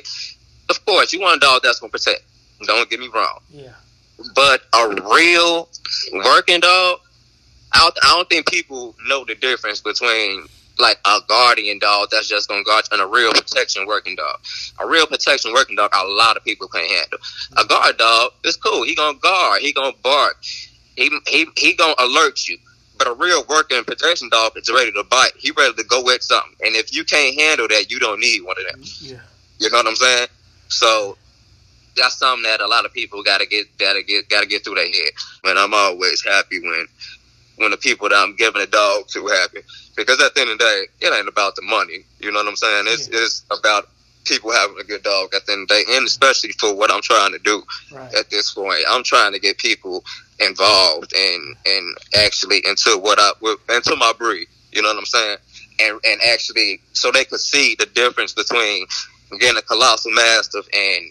of 0.71 0.85
course, 0.87 1.13
you 1.13 1.21
want 1.21 1.39
a 1.39 1.41
dog 1.41 1.63
that's 1.65 1.81
gonna 1.81 1.91
protect. 1.91 2.23
Don't 2.63 2.89
get 2.89 3.01
me 3.01 3.09
wrong. 3.15 3.41
Yeah. 3.51 3.73
But 4.35 4.63
a 4.73 4.89
real 4.89 5.69
working 6.13 6.61
dog, 6.61 7.01
I 7.73 7.79
don't, 7.79 7.99
I 8.05 8.17
don't 8.17 8.29
think 8.29 8.51
people 8.51 8.95
know 9.07 9.25
the 9.25 9.35
difference 9.35 9.81
between 9.81 10.47
like 10.79 10.99
a 11.05 11.21
guardian 11.29 11.79
dog 11.79 12.09
that's 12.11 12.29
just 12.29 12.49
gonna 12.49 12.65
guard 12.65 12.85
and 12.91 13.01
a 13.01 13.07
real 13.07 13.33
protection 13.33 13.87
working 13.87 14.17
dog. 14.17 14.41
A 14.81 14.87
real 14.87 15.07
protection 15.07 15.53
working 15.53 15.77
dog, 15.77 15.91
a 15.95 16.05
lot 16.05 16.37
of 16.37 16.45
people 16.45 16.69
can't 16.69 16.91
handle. 16.91 17.19
A 17.57 17.65
guard 17.65 17.97
dog 17.97 18.33
is 18.45 18.57
cool. 18.57 18.85
He 18.85 18.95
gonna 18.95 19.19
guard. 19.19 19.61
He 19.61 19.73
gonna 19.73 19.97
bark. 20.03 20.37
He 20.97 21.11
he 21.27 21.47
he 21.57 21.75
gonna 21.75 21.95
alert 21.99 22.49
you. 22.49 22.59
But 22.97 23.09
a 23.09 23.13
real 23.15 23.45
working 23.49 23.83
protection 23.85 24.29
dog 24.29 24.53
is 24.57 24.71
ready 24.71 24.93
to 24.93 25.05
bite. 25.05 25.33
He 25.37 25.51
ready 25.51 25.75
to 25.75 25.85
go 25.85 26.09
at 26.11 26.23
something. 26.23 26.55
And 26.65 26.77
if 26.77 26.95
you 26.95 27.05
can't 27.05 27.39
handle 27.39 27.67
that, 27.69 27.91
you 27.91 27.99
don't 27.99 28.21
need 28.21 28.43
one 28.45 28.57
of 28.59 28.73
them. 28.73 28.83
Yeah. 29.01 29.17
You 29.59 29.71
know 29.71 29.79
what 29.79 29.87
I'm 29.89 29.97
saying? 29.97 30.29
So 30.69 31.17
that's 31.97 32.17
something 32.17 32.43
that 32.45 32.61
a 32.61 32.67
lot 32.67 32.85
of 32.85 32.93
people 32.93 33.23
gotta 33.23 33.47
get 33.47 33.67
gotta 33.79 34.03
get 34.03 34.29
gotta 34.29 34.47
get 34.47 34.65
through 34.65 34.77
their 34.77 34.87
head. 34.87 35.13
And 35.45 35.59
I'm 35.59 35.75
always 35.75 36.25
happy 36.25 36.61
when 36.61 36.87
when 37.57 37.71
the 37.71 37.77
people 37.77 38.09
that 38.09 38.17
I'm 38.17 38.37
giving 38.37 38.63
a 38.63 38.67
dog 38.67 39.09
to 39.09 39.27
happy. 39.27 39.61
Because 39.97 40.21
at 40.23 40.35
the 40.35 40.41
end 40.41 40.51
of 40.51 40.59
the 40.59 40.65
day, 40.65 41.07
it 41.07 41.15
ain't 41.15 41.29
about 41.29 41.55
the 41.55 41.63
money. 41.63 42.05
You 42.19 42.33
know 42.33 42.41
what 42.41 42.49
I'm 42.49 42.57
saying? 42.57 42.85
It's 42.89 43.09
yeah. 43.09 43.21
it's 43.21 43.45
about 43.51 43.89
people 44.25 44.51
having 44.53 44.79
a 44.81 44.85
good 44.85 45.03
dog 45.03 45.35
at 45.35 45.47
the 45.47 45.53
end 45.53 45.63
of 45.63 45.69
the 45.69 45.75
day, 45.75 45.85
and 45.97 46.07
especially 46.07 46.51
for 46.53 46.75
what 46.75 46.91
I'm 46.91 47.03
trying 47.03 47.33
to 47.33 47.39
do 47.39 47.63
right. 47.93 48.15
at 48.15 48.31
this 48.31 48.53
point. 48.53 48.79
I'm 48.89 49.05
trying 49.05 49.33
to 49.33 49.39
get 49.39 49.59
people 49.59 50.05
involved 50.41 51.13
and 51.15 51.57
and 51.67 51.97
actually 52.17 52.67
into 52.67 52.99
what 52.99 53.19
I 53.21 53.33
into 53.75 53.97
my 53.97 54.13
breed. 54.19 54.49
You 54.73 54.83
know 54.83 54.89
what 54.89 54.99
I'm 54.99 55.07
saying? 55.07 55.37
And 55.81 56.01
and 56.05 56.21
actually, 56.33 56.81
so 56.93 57.13
they 57.13 57.25
could 57.25 57.41
see 57.41 57.77
the 57.79 57.87
difference 57.87 58.33
between 58.33 58.87
getting 59.39 59.59
a 59.59 59.63
colossal 59.63 60.13
mastiff 60.13 60.67
and 60.73 61.07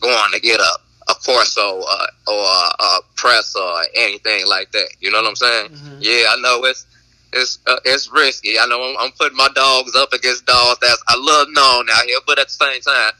going 0.00 0.32
to 0.32 0.40
get 0.40 0.60
a 0.60 0.78
a 1.08 1.14
Corso 1.14 1.82
uh, 1.82 2.06
or 2.26 2.34
a, 2.34 2.82
a 2.82 3.00
Presa 3.14 3.56
or 3.56 3.84
anything 3.94 4.46
like 4.48 4.72
that. 4.72 4.88
You 5.00 5.10
know 5.10 5.22
what 5.22 5.28
I'm 5.28 5.36
saying? 5.36 5.70
Mm-hmm. 5.70 5.98
Yeah, 6.00 6.26
I 6.30 6.40
know 6.40 6.64
it's 6.64 6.86
it's 7.32 7.58
uh, 7.66 7.78
it's 7.84 8.10
risky. 8.10 8.58
I 8.58 8.66
know 8.66 8.82
I'm, 8.82 8.96
I'm, 8.98 9.12
putting 9.12 9.36
my 9.36 9.48
dogs 9.54 9.94
up 9.94 10.12
against 10.12 10.46
dogs 10.46 10.80
that 10.80 10.96
I 11.08 11.16
love 11.16 11.48
known 11.50 11.86
out 11.90 12.04
here, 12.04 12.18
but 12.26 12.38
at 12.38 12.48
the 12.48 12.52
same 12.52 12.80
time, 12.80 13.12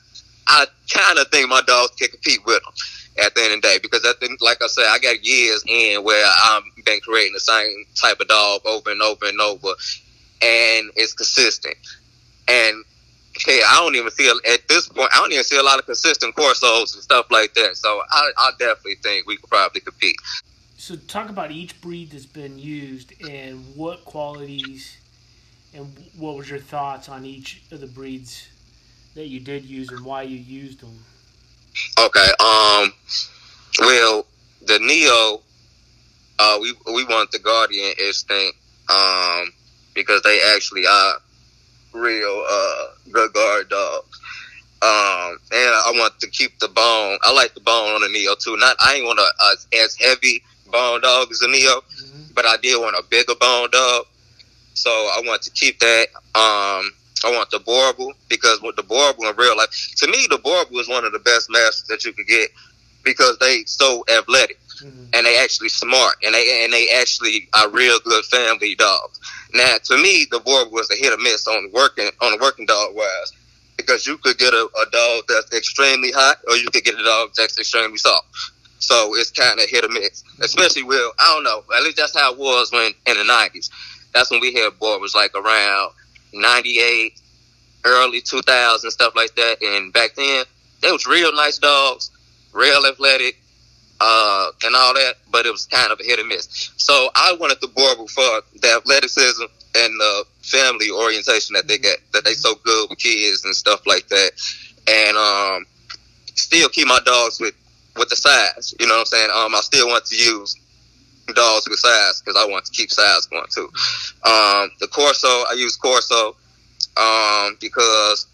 I 0.46 0.66
kind 0.90 1.18
of 1.18 1.28
think 1.28 1.48
my 1.48 1.62
dogs 1.66 1.92
can 1.96 2.08
compete 2.08 2.44
with 2.46 2.62
them 2.62 2.72
at 3.24 3.34
the 3.34 3.42
end 3.42 3.54
of 3.54 3.62
the 3.62 3.68
day 3.68 3.78
because 3.82 4.04
I 4.04 4.12
think, 4.20 4.40
like 4.40 4.62
I 4.62 4.66
said, 4.66 4.86
I 4.88 4.98
got 4.98 5.24
years 5.24 5.62
in 5.66 6.02
where 6.02 6.26
I've 6.44 6.62
been 6.84 7.00
creating 7.00 7.34
the 7.34 7.40
same 7.40 7.84
type 7.94 8.20
of 8.20 8.28
dog 8.28 8.62
over 8.64 8.90
and 8.90 9.02
over 9.02 9.26
and 9.26 9.40
over, 9.40 9.68
and 10.42 10.90
it's 10.96 11.12
consistent. 11.12 11.76
And 12.48 12.84
hey, 13.38 13.60
I 13.66 13.76
don't 13.76 13.94
even 13.94 14.10
see 14.10 14.28
at 14.28 14.68
this 14.68 14.88
point. 14.88 15.10
I 15.12 15.18
don't 15.18 15.32
even 15.32 15.44
see 15.44 15.58
a 15.58 15.62
lot 15.62 15.78
of 15.78 15.86
consistent 15.86 16.34
corsos 16.34 16.94
and 16.94 17.02
stuff 17.02 17.30
like 17.30 17.54
that. 17.54 17.76
So 17.76 18.00
I, 18.10 18.30
I 18.38 18.50
definitely 18.58 18.96
think 19.02 19.26
we 19.26 19.36
could 19.36 19.50
probably 19.50 19.80
compete. 19.80 20.16
So 20.76 20.96
talk 20.96 21.30
about 21.30 21.50
each 21.50 21.80
breed 21.80 22.10
that's 22.10 22.26
been 22.26 22.58
used 22.58 23.12
and 23.28 23.64
what 23.74 24.04
qualities 24.04 24.98
and 25.74 25.86
what 26.16 26.36
was 26.36 26.48
your 26.48 26.58
thoughts 26.58 27.08
on 27.08 27.24
each 27.24 27.62
of 27.70 27.80
the 27.80 27.86
breeds 27.86 28.48
that 29.14 29.26
you 29.26 29.40
did 29.40 29.64
use 29.64 29.90
and 29.90 30.04
why 30.04 30.22
you 30.22 30.36
used 30.36 30.80
them. 30.80 30.98
Okay. 31.98 32.28
Um. 32.40 32.92
Well, 33.80 34.26
the 34.62 34.78
Neo, 34.78 35.42
uh, 36.38 36.58
we 36.60 36.74
we 36.86 37.04
want 37.04 37.30
the 37.30 37.38
Guardian 37.38 37.94
instinct, 37.98 38.56
um, 38.88 39.52
because 39.94 40.22
they 40.22 40.40
actually 40.54 40.86
are 40.86 41.14
real 41.96 42.44
uh 42.48 42.86
good 43.10 43.32
guard 43.32 43.68
dogs. 43.68 44.20
Um, 44.82 45.38
and 45.52 45.72
I 45.72 45.92
want 45.94 46.20
to 46.20 46.28
keep 46.28 46.58
the 46.58 46.68
bone. 46.68 47.18
I 47.22 47.32
like 47.32 47.54
the 47.54 47.60
bone 47.60 47.94
on 47.94 48.02
the 48.02 48.08
Neo 48.08 48.34
too. 48.34 48.56
Not 48.58 48.76
I 48.78 48.94
ain't 48.94 49.06
want 49.06 49.18
a, 49.18 49.22
a 49.22 49.82
as 49.82 49.96
heavy 49.96 50.42
bone 50.70 51.00
dog 51.00 51.30
as 51.30 51.40
a 51.40 51.48
Neo, 51.48 51.80
mm-hmm. 51.80 52.34
but 52.34 52.44
I 52.44 52.56
did 52.58 52.78
want 52.80 52.96
a 52.96 53.02
bigger 53.08 53.34
bone 53.40 53.70
dog. 53.70 54.06
So 54.74 54.90
I 54.90 55.22
want 55.24 55.42
to 55.42 55.50
keep 55.52 55.78
that. 55.80 56.08
Um, 56.34 56.92
I 57.24 57.32
want 57.32 57.50
the 57.50 57.58
Boerboel 57.58 58.12
because 58.28 58.60
with 58.60 58.76
the 58.76 58.82
Boerboel 58.82 59.30
in 59.30 59.36
real 59.36 59.56
life, 59.56 59.70
to 59.96 60.06
me, 60.06 60.26
the 60.28 60.38
Boerboel 60.38 60.80
is 60.80 60.88
one 60.88 61.04
of 61.04 61.12
the 61.12 61.18
best 61.20 61.48
masks 61.50 61.88
that 61.88 62.04
you 62.04 62.12
could 62.12 62.26
get 62.26 62.50
because 63.02 63.38
they 63.38 63.64
so 63.64 64.04
athletic 64.14 64.58
mm-hmm. 64.82 65.04
and 65.12 65.26
they 65.26 65.38
actually 65.38 65.68
smart 65.68 66.16
and 66.24 66.34
they 66.34 66.64
and 66.64 66.72
they 66.72 66.88
actually 66.90 67.48
are 67.54 67.68
real 67.70 67.98
good 68.04 68.24
family 68.26 68.74
dogs. 68.74 69.20
Now, 69.54 69.76
to 69.84 69.96
me, 69.96 70.26
the 70.30 70.40
Boerboel 70.40 70.72
was 70.72 70.90
a 70.90 70.96
hit 70.96 71.12
or 71.12 71.22
miss 71.22 71.46
on 71.46 71.70
working 71.72 72.10
on 72.20 72.32
the 72.32 72.38
working 72.38 72.66
dog 72.66 72.94
wise 72.94 73.32
because 73.76 74.06
you 74.06 74.18
could 74.18 74.38
get 74.38 74.52
a, 74.52 74.68
a 74.80 74.90
dog 74.90 75.24
that's 75.28 75.52
extremely 75.52 76.10
hot 76.12 76.38
or 76.48 76.56
you 76.56 76.68
could 76.70 76.84
get 76.84 76.94
a 76.94 77.04
dog 77.04 77.30
that's 77.36 77.58
extremely 77.58 77.98
soft. 77.98 78.26
So 78.78 79.14
it's 79.16 79.30
kind 79.30 79.58
of 79.58 79.68
hit 79.68 79.84
or 79.84 79.88
miss, 79.88 80.22
especially 80.40 80.82
with 80.82 81.00
I 81.18 81.34
don't 81.34 81.44
know. 81.44 81.64
At 81.76 81.82
least 81.82 81.96
that's 81.96 82.18
how 82.18 82.32
it 82.32 82.38
was 82.38 82.72
when 82.72 82.92
in 83.06 83.16
the 83.16 83.24
nineties. 83.24 83.70
That's 84.12 84.30
when 84.30 84.40
we 84.40 84.52
had 84.54 84.78
boy 84.78 84.98
was 84.98 85.14
like 85.14 85.34
around 85.34 85.92
ninety 86.32 86.80
eight, 86.80 87.20
early 87.84 88.20
two 88.20 88.42
thousand 88.42 88.90
stuff 88.90 89.14
like 89.16 89.34
that. 89.36 89.62
And 89.62 89.92
back 89.92 90.14
then, 90.14 90.44
they 90.82 90.92
was 90.92 91.06
real 91.06 91.34
nice 91.34 91.58
dogs, 91.58 92.10
real 92.52 92.84
athletic, 92.86 93.40
uh, 94.00 94.50
and 94.64 94.74
all 94.74 94.94
that. 94.94 95.14
But 95.30 95.46
it 95.46 95.52
was 95.52 95.66
kind 95.66 95.92
of 95.92 96.00
a 96.00 96.04
hit 96.04 96.18
or 96.18 96.24
miss. 96.24 96.70
So 96.76 97.10
I 97.14 97.36
wanted 97.38 97.58
the 97.60 97.68
Boerboel 97.68 98.10
for 98.10 98.58
the 98.60 98.74
athleticism 98.76 99.44
and 99.76 100.00
the 100.00 100.24
family 100.42 100.90
orientation 100.90 101.54
that 101.54 101.68
they 101.68 101.78
get, 101.78 101.98
that 102.12 102.24
they 102.24 102.34
so 102.34 102.54
good 102.64 102.90
with 102.90 102.98
kids 102.98 103.44
and 103.44 103.54
stuff 103.54 103.86
like 103.86 104.08
that. 104.08 104.30
And 104.88 105.16
um, 105.16 105.66
still 106.34 106.68
keep 106.68 106.86
my 106.86 107.00
dogs 107.04 107.40
with 107.40 107.54
with 107.96 108.08
the 108.08 108.16
size. 108.16 108.74
You 108.78 108.86
know 108.86 108.94
what 108.94 109.00
I'm 109.00 109.06
saying? 109.06 109.30
Um, 109.34 109.54
I 109.54 109.60
still 109.60 109.88
want 109.88 110.04
to 110.06 110.16
use 110.16 110.56
dogs 111.34 111.68
with 111.68 111.78
size 111.78 112.20
because 112.20 112.40
I 112.40 112.46
want 112.46 112.64
to 112.66 112.72
keep 112.72 112.90
size 112.90 113.26
going 113.26 113.46
too. 113.52 113.68
Um, 114.24 114.70
the 114.80 114.88
Corso, 114.90 115.28
I 115.28 115.54
use 115.56 115.76
Corso 115.76 116.36
um, 116.96 117.56
because 117.60 118.26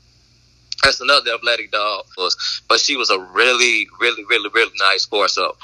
that's 0.82 1.00
another 1.00 1.32
athletic 1.34 1.70
dog, 1.70 2.06
but 2.68 2.80
she 2.80 2.96
was 2.96 3.10
a 3.10 3.18
really, 3.18 3.88
really, 4.00 4.24
really, 4.24 4.50
really 4.52 4.72
nice 4.80 5.06
Corso, 5.06 5.56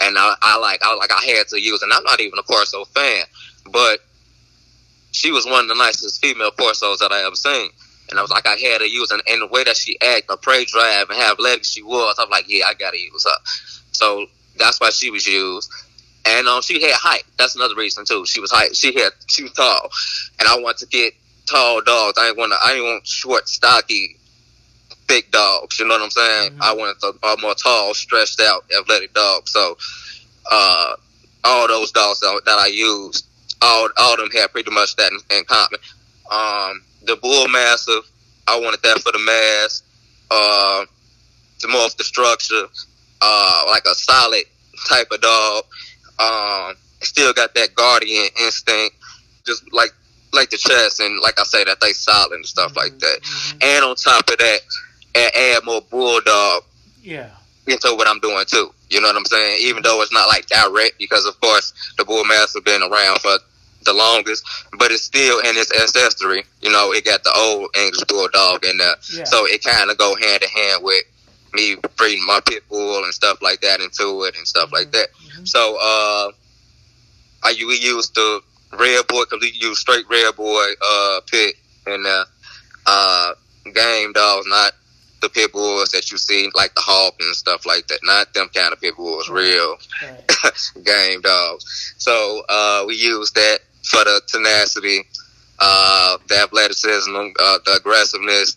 and 0.00 0.16
I, 0.18 0.34
I 0.42 0.58
like, 0.58 0.80
I 0.82 0.94
like, 0.94 1.10
I 1.12 1.24
had 1.24 1.48
to 1.48 1.60
use, 1.60 1.82
and 1.82 1.92
I'm 1.92 2.04
not 2.04 2.20
even 2.20 2.38
a 2.38 2.42
Corso 2.42 2.84
fan, 2.84 3.24
but 3.72 4.00
she 5.12 5.32
was 5.32 5.46
one 5.46 5.64
of 5.64 5.68
the 5.68 5.74
nicest 5.74 6.20
female 6.20 6.50
Corsos 6.50 6.98
that 6.98 7.10
I 7.10 7.26
ever 7.26 7.36
seen. 7.36 7.70
And 8.08 8.18
I 8.18 8.22
was 8.22 8.30
like, 8.30 8.46
I 8.46 8.54
had 8.54 8.78
to 8.78 8.88
use, 8.88 9.10
and, 9.10 9.22
and 9.26 9.42
the 9.42 9.46
way 9.46 9.64
that 9.64 9.76
she 9.76 9.98
act, 10.00 10.28
the 10.28 10.36
prey 10.36 10.64
drive, 10.64 11.08
and 11.10 11.18
how 11.18 11.32
athletic 11.32 11.64
she 11.64 11.82
was, 11.82 12.14
I'm 12.18 12.30
like, 12.30 12.44
yeah, 12.46 12.66
I 12.66 12.74
gotta 12.74 12.98
use 12.98 13.24
her. 13.24 13.38
So 13.92 14.26
that's 14.58 14.80
why 14.80 14.90
she 14.90 15.10
was 15.10 15.26
used. 15.26 15.70
And 16.24 16.46
um, 16.48 16.60
she 16.60 16.82
had 16.82 16.92
height. 16.94 17.24
That's 17.38 17.54
another 17.54 17.74
reason 17.74 18.04
too. 18.04 18.26
She 18.26 18.40
was 18.40 18.50
height. 18.50 18.76
She 18.76 18.92
had 18.98 19.12
she 19.28 19.44
was 19.44 19.52
tall, 19.52 19.90
and 20.40 20.48
I 20.48 20.58
want 20.58 20.78
to 20.78 20.86
get 20.86 21.14
tall 21.48 21.80
dogs. 21.82 22.18
I 22.18 22.26
didn't 22.26 22.38
want 22.38 22.52
to. 22.52 22.58
I 22.64 22.72
didn't 22.72 22.84
want 22.84 23.06
short, 23.06 23.48
stocky, 23.48 24.16
big 25.06 25.30
dogs. 25.30 25.78
You 25.78 25.86
know 25.86 25.94
what 25.94 26.02
I'm 26.02 26.10
saying? 26.10 26.52
Mm-hmm. 26.52 26.62
I 26.62 26.72
wanted 26.74 26.96
a, 27.02 27.26
a, 27.26 27.40
more 27.40 27.54
tall, 27.54 27.94
stretched 27.94 28.40
out, 28.40 28.64
athletic 28.78 29.14
dog. 29.14 29.48
So, 29.48 29.76
uh, 30.50 30.96
all 31.44 31.68
those 31.68 31.92
dogs 31.92 32.20
that, 32.20 32.42
that 32.44 32.58
I 32.58 32.66
used, 32.66 33.26
all 33.62 33.88
all 33.96 34.14
of 34.14 34.18
them 34.18 34.30
had 34.30 34.52
pretty 34.52 34.70
much 34.70 34.96
that 34.96 35.12
in, 35.12 35.38
in 35.38 35.44
common. 35.44 35.78
Um, 36.30 36.82
the 37.04 37.16
bull 37.16 37.48
mastiff. 37.48 38.10
I 38.48 38.60
wanted 38.60 38.80
that 38.82 39.00
for 39.00 39.12
the 39.12 39.18
mass. 39.18 39.82
Uh, 40.30 40.86
to 41.60 41.66
morph 41.68 41.96
the 41.96 42.04
structure, 42.04 42.66
uh, 43.20 43.64
like 43.68 43.84
a 43.86 43.94
solid 43.94 44.44
type 44.88 45.08
of 45.10 45.20
dog. 45.20 45.64
Um, 46.18 46.74
still 47.00 47.32
got 47.32 47.54
that 47.54 47.74
guardian 47.74 48.28
instinct, 48.40 48.96
just 49.46 49.72
like 49.72 49.90
like 50.32 50.50
the 50.50 50.56
chest, 50.56 51.00
and 51.00 51.20
like 51.20 51.38
I 51.38 51.44
say, 51.44 51.64
that 51.64 51.80
they 51.80 51.92
solid 51.92 52.32
and 52.32 52.46
stuff 52.46 52.70
mm-hmm. 52.70 52.78
like 52.78 52.98
that. 52.98 53.20
Mm-hmm. 53.22 53.58
And 53.62 53.84
on 53.84 53.96
top 53.96 54.28
of 54.28 54.38
that, 54.38 54.60
add, 55.16 55.34
add 55.34 55.64
more 55.64 55.82
bulldog. 55.90 56.62
Yeah. 57.02 57.30
Into 57.66 57.94
what 57.96 58.06
I'm 58.06 58.20
doing 58.20 58.44
too. 58.46 58.70
You 58.90 59.00
know 59.00 59.08
what 59.08 59.16
I'm 59.16 59.24
saying? 59.24 59.58
Even 59.62 59.82
though 59.82 60.00
it's 60.02 60.12
not 60.12 60.28
like 60.28 60.46
direct, 60.46 60.98
because 60.98 61.26
of 61.26 61.40
course 61.40 61.72
the 61.98 62.04
bull 62.04 62.24
have 62.24 62.64
been 62.64 62.82
around 62.82 63.20
for 63.20 63.38
the 63.84 63.92
longest, 63.92 64.46
but 64.78 64.92
it's 64.92 65.02
still 65.02 65.40
in 65.40 65.56
its 65.56 65.72
ancestry. 65.72 66.44
You 66.60 66.70
know, 66.70 66.92
it 66.92 67.04
got 67.04 67.24
the 67.24 67.32
old 67.36 67.74
English 67.76 68.04
bulldog 68.04 68.64
in 68.64 68.78
there, 68.78 68.94
yeah. 69.12 69.24
so 69.24 69.46
it 69.46 69.64
kind 69.64 69.90
of 69.90 69.98
go 69.98 70.14
hand 70.14 70.42
in 70.42 70.48
hand 70.48 70.84
with 70.84 71.04
me 71.54 71.76
breeding 71.96 72.26
my 72.26 72.40
pit 72.44 72.62
bull 72.68 73.02
and 73.02 73.14
stuff 73.14 73.40
like 73.42 73.60
that 73.62 73.80
into 73.80 74.24
it 74.24 74.36
and 74.36 74.46
stuff 74.46 74.70
like 74.72 74.92
that. 74.92 75.08
Mm-hmm. 75.12 75.44
So, 75.44 75.76
uh, 75.80 76.32
I 77.42 77.54
we 77.56 77.78
used 77.78 78.14
the 78.14 78.40
red 78.72 79.06
boy 79.06 79.22
because 79.22 79.40
we 79.40 79.52
use 79.54 79.78
straight 79.78 80.04
red 80.10 80.34
boy 80.36 80.66
uh 80.84 81.20
pit 81.30 81.54
and 81.86 82.06
uh, 82.06 82.24
uh 82.86 83.34
game 83.72 84.12
dogs, 84.12 84.46
not 84.48 84.72
the 85.20 85.28
pit 85.28 85.52
bulls 85.52 85.90
that 85.90 86.10
you 86.10 86.18
see 86.18 86.50
like 86.54 86.74
the 86.74 86.80
hawk 86.80 87.14
and 87.20 87.34
stuff 87.34 87.66
like 87.66 87.86
that. 87.88 88.00
Not 88.02 88.34
them 88.34 88.48
kind 88.54 88.72
of 88.72 88.80
pit 88.80 88.96
bulls, 88.96 89.28
real 89.28 89.76
right. 90.02 90.70
game 90.84 91.20
dogs. 91.20 91.94
So 91.98 92.42
uh, 92.48 92.84
we 92.86 92.94
use 92.94 93.30
that 93.32 93.60
for 93.84 94.04
the 94.04 94.20
tenacity, 94.26 95.02
uh, 95.58 96.18
the 96.28 96.36
athleticism, 96.36 97.16
uh, 97.16 97.58
the 97.64 97.78
aggressiveness. 97.78 98.56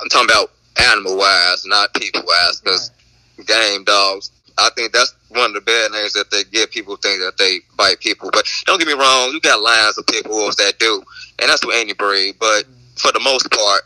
I'm 0.00 0.08
talking 0.08 0.30
about 0.30 0.52
animal 0.78 1.16
wise, 1.16 1.64
not 1.66 1.92
people 1.94 2.22
wise, 2.24 2.60
because 2.60 2.90
right. 3.38 3.46
game 3.46 3.84
dogs. 3.84 4.30
I 4.58 4.70
think 4.76 4.92
that's 4.92 5.14
one 5.30 5.46
of 5.46 5.54
the 5.54 5.60
bad 5.62 5.92
names 5.92 6.12
that 6.12 6.30
they 6.30 6.44
give 6.44 6.70
people 6.70 6.96
think 6.96 7.20
that 7.20 7.38
they 7.38 7.60
bite 7.76 8.00
people. 8.00 8.30
But 8.32 8.46
don't 8.66 8.78
get 8.78 8.86
me 8.86 8.94
wrong, 8.94 9.30
you 9.32 9.40
got 9.40 9.60
lines 9.62 9.96
of 9.96 10.06
pit 10.06 10.24
bulls 10.24 10.56
that 10.56 10.78
do, 10.78 11.02
and 11.40 11.48
that's 11.48 11.64
with 11.64 11.76
any 11.76 11.94
breed. 11.94 12.36
But 12.38 12.64
mm-hmm. 12.64 12.96
for 12.96 13.12
the 13.12 13.20
most 13.20 13.50
part, 13.50 13.82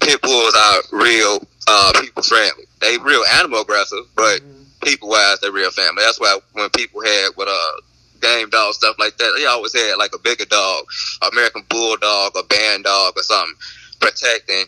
pit 0.00 0.20
bulls 0.22 0.54
are 0.54 0.80
real 0.92 1.38
uh, 1.66 1.92
people 2.00 2.22
friendly. 2.22 2.64
They 2.80 2.98
real 2.98 3.24
animal 3.36 3.62
aggressive, 3.62 4.04
but 4.14 4.40
mm-hmm. 4.40 4.62
people 4.82 5.08
wise, 5.08 5.40
they're 5.40 5.52
real 5.52 5.70
family. 5.70 6.02
That's 6.04 6.20
why 6.20 6.38
when 6.52 6.70
people 6.70 7.02
had 7.02 7.30
with 7.36 7.48
a 7.48 7.50
uh, 7.50 7.80
game 8.24 8.48
dog 8.50 8.74
stuff 8.74 8.96
like 8.98 9.16
that. 9.18 9.34
They 9.36 9.46
always 9.46 9.74
had 9.74 9.96
like 9.96 10.14
a 10.14 10.18
bigger 10.18 10.46
dog, 10.46 10.86
American 11.32 11.62
bulldog, 11.68 12.32
a 12.36 12.42
band 12.44 12.84
dog, 12.84 13.14
or 13.16 13.22
something, 13.22 13.54
protecting 14.00 14.64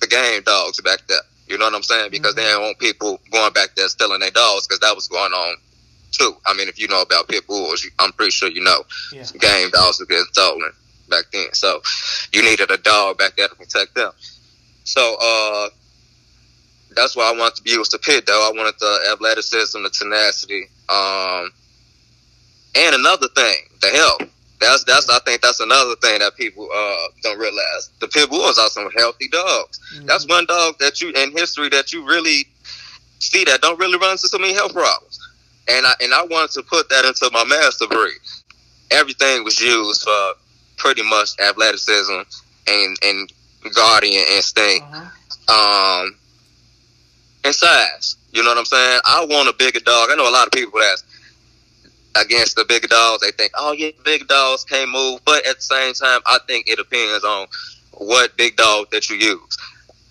the 0.00 0.06
game 0.06 0.42
dogs 0.42 0.80
back 0.82 1.00
there. 1.08 1.18
You 1.48 1.58
know 1.58 1.66
what 1.66 1.74
I'm 1.74 1.82
saying? 1.82 2.10
Because 2.10 2.34
mm-hmm. 2.34 2.42
they 2.42 2.48
didn't 2.48 2.62
want 2.62 2.78
people 2.78 3.20
going 3.30 3.52
back 3.52 3.74
there 3.76 3.88
stealing 3.88 4.20
their 4.20 4.30
dogs 4.30 4.66
because 4.66 4.80
that 4.80 4.94
was 4.94 5.08
going 5.08 5.32
on 5.32 5.56
too. 6.12 6.36
I 6.44 6.54
mean, 6.54 6.68
if 6.68 6.78
you 6.78 6.88
know 6.88 7.02
about 7.02 7.28
pit 7.28 7.46
bulls, 7.46 7.86
I'm 7.98 8.12
pretty 8.12 8.32
sure 8.32 8.50
you 8.50 8.62
know 8.62 8.84
yeah. 9.12 9.24
game 9.38 9.70
dogs 9.70 10.00
were 10.00 10.06
getting 10.06 10.26
stolen 10.32 10.72
back 11.08 11.24
then. 11.32 11.52
So 11.52 11.80
you 12.32 12.42
needed 12.42 12.70
a 12.70 12.78
dog 12.78 13.18
back 13.18 13.36
there 13.36 13.48
to 13.48 13.54
protect 13.54 13.94
them. 13.94 14.12
So 14.86 15.16
uh, 15.22 15.70
that's 16.96 17.16
why 17.16 17.30
I 17.32 17.38
wanted 17.38 17.56
to 17.56 17.62
be 17.62 17.70
used 17.72 17.92
to 17.92 17.98
pit 17.98 18.26
though. 18.26 18.48
I 18.48 18.56
wanted 18.56 18.74
the 18.80 19.10
athleticism, 19.12 19.82
the 19.82 19.90
tenacity. 19.90 20.64
Um, 20.88 21.52
and 22.76 22.96
another 22.96 23.28
thing, 23.34 23.56
the 23.82 23.88
health. 23.88 24.30
That's 24.60 24.84
that's 24.84 25.10
I 25.10 25.18
think 25.20 25.42
that's 25.42 25.60
another 25.60 25.96
thing 25.96 26.20
that 26.20 26.36
people 26.36 26.68
uh, 26.74 27.08
don't 27.22 27.38
realize. 27.38 27.90
The 28.00 28.08
pit 28.08 28.30
bulls 28.30 28.58
are 28.58 28.70
some 28.70 28.90
healthy 28.92 29.28
dogs. 29.28 29.80
Mm-hmm. 29.94 30.06
That's 30.06 30.26
one 30.28 30.46
dog 30.46 30.78
that 30.80 31.02
you 31.02 31.10
in 31.10 31.32
history 31.32 31.68
that 31.70 31.92
you 31.92 32.06
really 32.06 32.46
see 33.20 33.44
that 33.44 33.62
don't 33.62 33.78
really 33.78 33.98
run 33.98 34.12
into 34.12 34.28
so 34.28 34.38
many 34.38 34.54
health 34.54 34.74
problems. 34.74 35.20
And 35.68 35.86
I 35.86 35.94
and 36.00 36.14
I 36.14 36.24
wanted 36.24 36.52
to 36.52 36.62
put 36.62 36.88
that 36.90 37.04
into 37.04 37.30
my 37.32 37.44
master 37.44 37.86
breed. 37.88 38.14
everything 38.90 39.44
was 39.44 39.60
used 39.60 40.02
for 40.02 40.34
pretty 40.78 41.02
much 41.02 41.30
athleticism 41.40 42.20
and 42.68 42.96
and 43.02 43.32
guardian 43.70 44.24
instinct, 44.32 44.84
uh-huh. 44.90 46.02
um, 46.04 46.16
and 47.44 47.54
size. 47.54 48.16
You 48.32 48.42
know 48.42 48.50
what 48.50 48.58
I'm 48.58 48.64
saying? 48.64 49.00
I 49.04 49.24
want 49.24 49.48
a 49.48 49.54
bigger 49.54 49.80
dog. 49.80 50.10
I 50.10 50.14
know 50.16 50.28
a 50.28 50.30
lot 50.30 50.46
of 50.46 50.52
people 50.52 50.78
that 50.78 51.02
against 52.20 52.56
the 52.56 52.64
bigger 52.64 52.88
dogs, 52.88 53.22
they 53.22 53.30
think, 53.30 53.52
oh 53.56 53.72
yeah, 53.72 53.90
big 54.04 54.26
dogs 54.28 54.64
can't 54.64 54.90
move. 54.90 55.20
But 55.24 55.46
at 55.46 55.56
the 55.56 55.62
same 55.62 55.94
time, 55.94 56.20
I 56.26 56.38
think 56.46 56.68
it 56.68 56.76
depends 56.76 57.24
on 57.24 57.46
what 57.92 58.36
big 58.36 58.56
dog 58.56 58.90
that 58.90 59.08
you 59.08 59.16
use. 59.16 59.58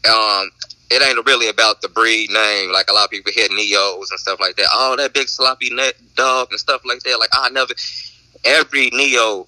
Um, 0.10 0.50
it 0.92 1.02
ain't 1.02 1.26
really 1.26 1.50
about 1.50 1.82
the 1.82 1.90
breed 1.90 2.30
name. 2.30 2.72
Like 2.72 2.90
a 2.90 2.94
lot 2.94 3.06
of 3.06 3.10
people 3.12 3.32
hit 3.34 3.52
neos 3.52 4.12
and 4.12 4.20
stuff 4.20 4.40
like 4.40 4.56
that. 4.58 4.68
Oh, 4.72 4.96
that 4.98 5.14
big 5.14 5.28
sloppy 5.28 5.74
neck 5.74 5.96
dog 6.16 6.50
and 6.52 6.60
stuff 6.60 6.82
like 6.86 7.02
that. 7.04 7.20
Like 7.20 7.30
I 7.34 7.50
never. 7.50 7.74
Every 8.44 8.92
neo 8.92 9.48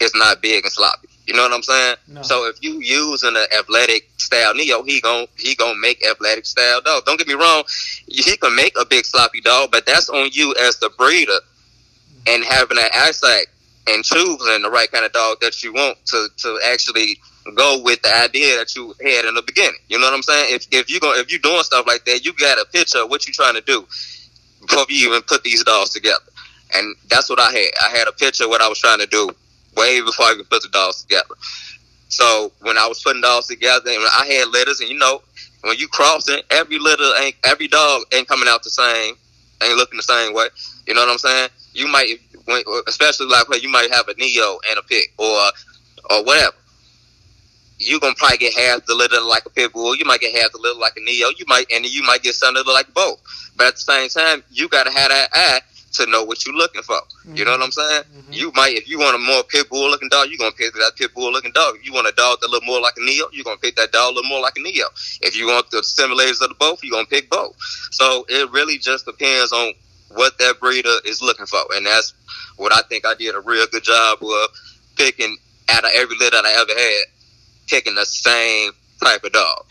is 0.00 0.14
not 0.14 0.40
big 0.40 0.64
and 0.64 0.72
sloppy. 0.72 1.07
You 1.28 1.34
know 1.34 1.42
what 1.42 1.52
I'm 1.52 1.62
saying? 1.62 1.96
No. 2.08 2.22
So 2.22 2.46
if 2.46 2.56
you 2.62 2.80
using 2.80 3.36
an 3.36 3.46
athletic 3.58 4.08
style 4.16 4.54
neo, 4.54 4.82
he 4.82 4.98
gon' 4.98 5.26
he 5.36 5.54
gonna 5.54 5.78
make 5.78 6.02
athletic 6.06 6.46
style 6.46 6.80
dog. 6.80 7.04
Don't 7.04 7.18
get 7.18 7.28
me 7.28 7.34
wrong, 7.34 7.64
he 8.06 8.34
can 8.38 8.56
make 8.56 8.74
a 8.80 8.86
big 8.86 9.04
sloppy 9.04 9.42
dog, 9.42 9.70
but 9.70 9.84
that's 9.84 10.08
on 10.08 10.30
you 10.32 10.54
as 10.62 10.78
the 10.78 10.88
breeder 10.96 11.38
and 12.28 12.42
having 12.44 12.78
that 12.78 12.94
eyesight 12.94 13.48
and 13.88 14.02
choosing 14.02 14.62
the 14.62 14.70
right 14.70 14.90
kind 14.90 15.04
of 15.04 15.12
dog 15.12 15.38
that 15.42 15.62
you 15.62 15.74
want 15.74 15.98
to 16.06 16.28
to 16.38 16.58
actually 16.64 17.20
go 17.54 17.82
with 17.82 18.00
the 18.00 18.16
idea 18.24 18.56
that 18.56 18.74
you 18.74 18.94
had 19.02 19.26
in 19.26 19.34
the 19.34 19.42
beginning. 19.42 19.80
You 19.90 19.98
know 19.98 20.06
what 20.06 20.14
I'm 20.14 20.22
saying? 20.22 20.54
If 20.54 20.66
if 20.72 20.88
you 20.88 20.98
go 20.98 21.12
if 21.12 21.30
you 21.30 21.38
doing 21.38 21.62
stuff 21.62 21.86
like 21.86 22.06
that, 22.06 22.24
you 22.24 22.32
got 22.32 22.58
a 22.58 22.64
picture 22.72 23.02
of 23.02 23.10
what 23.10 23.26
you're 23.26 23.34
trying 23.34 23.54
to 23.56 23.60
do 23.60 23.86
before 24.62 24.86
you 24.88 25.10
even 25.10 25.20
put 25.20 25.44
these 25.44 25.62
dogs 25.62 25.90
together. 25.90 26.24
And 26.74 26.96
that's 27.10 27.28
what 27.28 27.38
I 27.38 27.52
had. 27.52 27.70
I 27.82 27.98
had 27.98 28.08
a 28.08 28.12
picture 28.12 28.44
of 28.44 28.50
what 28.50 28.62
I 28.62 28.68
was 28.68 28.78
trying 28.78 29.00
to 29.00 29.06
do 29.06 29.28
way 29.78 30.00
before 30.00 30.26
I 30.26 30.34
could 30.34 30.50
put 30.50 30.62
the 30.62 30.68
dogs 30.68 31.02
together. 31.02 31.34
So 32.08 32.52
when 32.60 32.76
I 32.76 32.86
was 32.86 33.02
putting 33.02 33.22
dogs 33.22 33.46
together, 33.46 33.90
and 33.90 34.02
I 34.16 34.26
had 34.26 34.48
litters, 34.48 34.80
and 34.80 34.90
you 34.90 34.98
know, 34.98 35.22
when 35.62 35.78
you 35.78 35.88
crossing, 35.88 36.40
every 36.50 36.78
litter 36.78 37.10
ain't 37.20 37.36
every 37.44 37.68
dog 37.68 38.02
ain't 38.12 38.28
coming 38.28 38.48
out 38.48 38.62
the 38.62 38.70
same, 38.70 39.14
ain't 39.62 39.76
looking 39.76 39.96
the 39.96 40.02
same 40.02 40.34
way. 40.34 40.46
You 40.86 40.94
know 40.94 41.00
what 41.00 41.10
I'm 41.10 41.18
saying? 41.18 41.48
You 41.72 41.88
might, 41.88 42.18
especially 42.86 43.26
like 43.26 43.48
when 43.48 43.60
you 43.60 43.70
might 43.70 43.90
have 43.90 44.08
a 44.08 44.14
neo 44.14 44.58
and 44.68 44.78
a 44.78 44.82
pit 44.82 45.06
or 45.18 45.38
or 46.10 46.24
whatever 46.24 46.54
you're 47.78 48.00
gonna 48.00 48.14
probably 48.16 48.38
get 48.38 48.54
half 48.54 48.84
the 48.86 48.94
litter 48.94 49.20
like 49.20 49.46
a 49.46 49.50
pit 49.50 49.72
bull. 49.72 49.94
You 49.96 50.04
might 50.04 50.20
get 50.20 50.34
half 50.34 50.52
the 50.52 50.58
litter 50.58 50.78
like 50.78 50.96
a 50.96 51.00
neo. 51.00 51.28
You 51.36 51.44
might, 51.46 51.66
and 51.72 51.84
you 51.86 52.02
might 52.02 52.22
get 52.22 52.34
some 52.34 52.56
of 52.56 52.66
like 52.66 52.92
both. 52.92 53.20
But 53.56 53.68
at 53.68 53.74
the 53.74 53.80
same 53.80 54.08
time, 54.08 54.42
you 54.50 54.68
gotta 54.68 54.90
have 54.90 55.08
that 55.10 55.28
eye 55.32 55.60
to 55.92 56.06
know 56.06 56.24
what 56.24 56.44
you're 56.44 56.54
looking 56.54 56.82
for. 56.82 56.96
Mm-hmm. 56.96 57.36
You 57.36 57.44
know 57.44 57.52
what 57.52 57.62
I'm 57.62 57.72
saying? 57.72 58.02
Mm-hmm. 58.02 58.32
You 58.32 58.52
might, 58.54 58.74
if 58.74 58.88
you 58.88 58.98
want 58.98 59.16
a 59.16 59.18
more 59.18 59.42
pit 59.44 59.68
bull 59.68 59.90
looking 59.90 60.08
dog, 60.08 60.28
you're 60.28 60.38
gonna 60.38 60.52
pick 60.52 60.72
that 60.74 60.92
pit 60.96 61.14
bull 61.14 61.32
looking 61.32 61.52
dog. 61.52 61.76
If 61.76 61.86
you 61.86 61.92
want 61.92 62.08
a 62.08 62.12
dog 62.12 62.40
that 62.40 62.50
look 62.50 62.64
more 62.64 62.80
like 62.80 62.94
a 62.96 63.04
neo, 63.04 63.26
you're 63.32 63.44
gonna 63.44 63.58
pick 63.58 63.76
that 63.76 63.92
dog 63.92 64.12
a 64.12 64.14
little 64.16 64.30
more 64.30 64.40
like 64.40 64.56
a 64.56 64.62
neo. 64.62 64.86
If 65.22 65.36
you 65.36 65.46
want 65.46 65.70
the 65.70 65.78
simulators 65.78 66.42
of 66.42 66.50
the 66.50 66.56
both, 66.58 66.82
you're 66.82 66.92
gonna 66.92 67.06
pick 67.06 67.30
both. 67.30 67.56
So 67.90 68.26
it 68.28 68.50
really 68.50 68.78
just 68.78 69.06
depends 69.06 69.52
on 69.52 69.72
what 70.10 70.38
that 70.38 70.60
breeder 70.60 70.96
is 71.04 71.22
looking 71.22 71.46
for, 71.46 71.60
and 71.74 71.86
that's 71.86 72.14
what 72.56 72.72
I 72.72 72.82
think 72.88 73.06
I 73.06 73.14
did 73.14 73.34
a 73.34 73.40
real 73.40 73.66
good 73.70 73.84
job 73.84 74.18
of 74.22 74.50
picking 74.96 75.36
out 75.68 75.84
of 75.84 75.90
every 75.94 76.16
litter 76.16 76.36
that 76.36 76.44
I 76.44 76.52
ever 76.60 76.78
had 76.78 77.04
picking 77.68 77.94
the 77.94 78.06
same 78.06 78.72
type 79.02 79.22
of 79.24 79.32
dog 79.32 79.64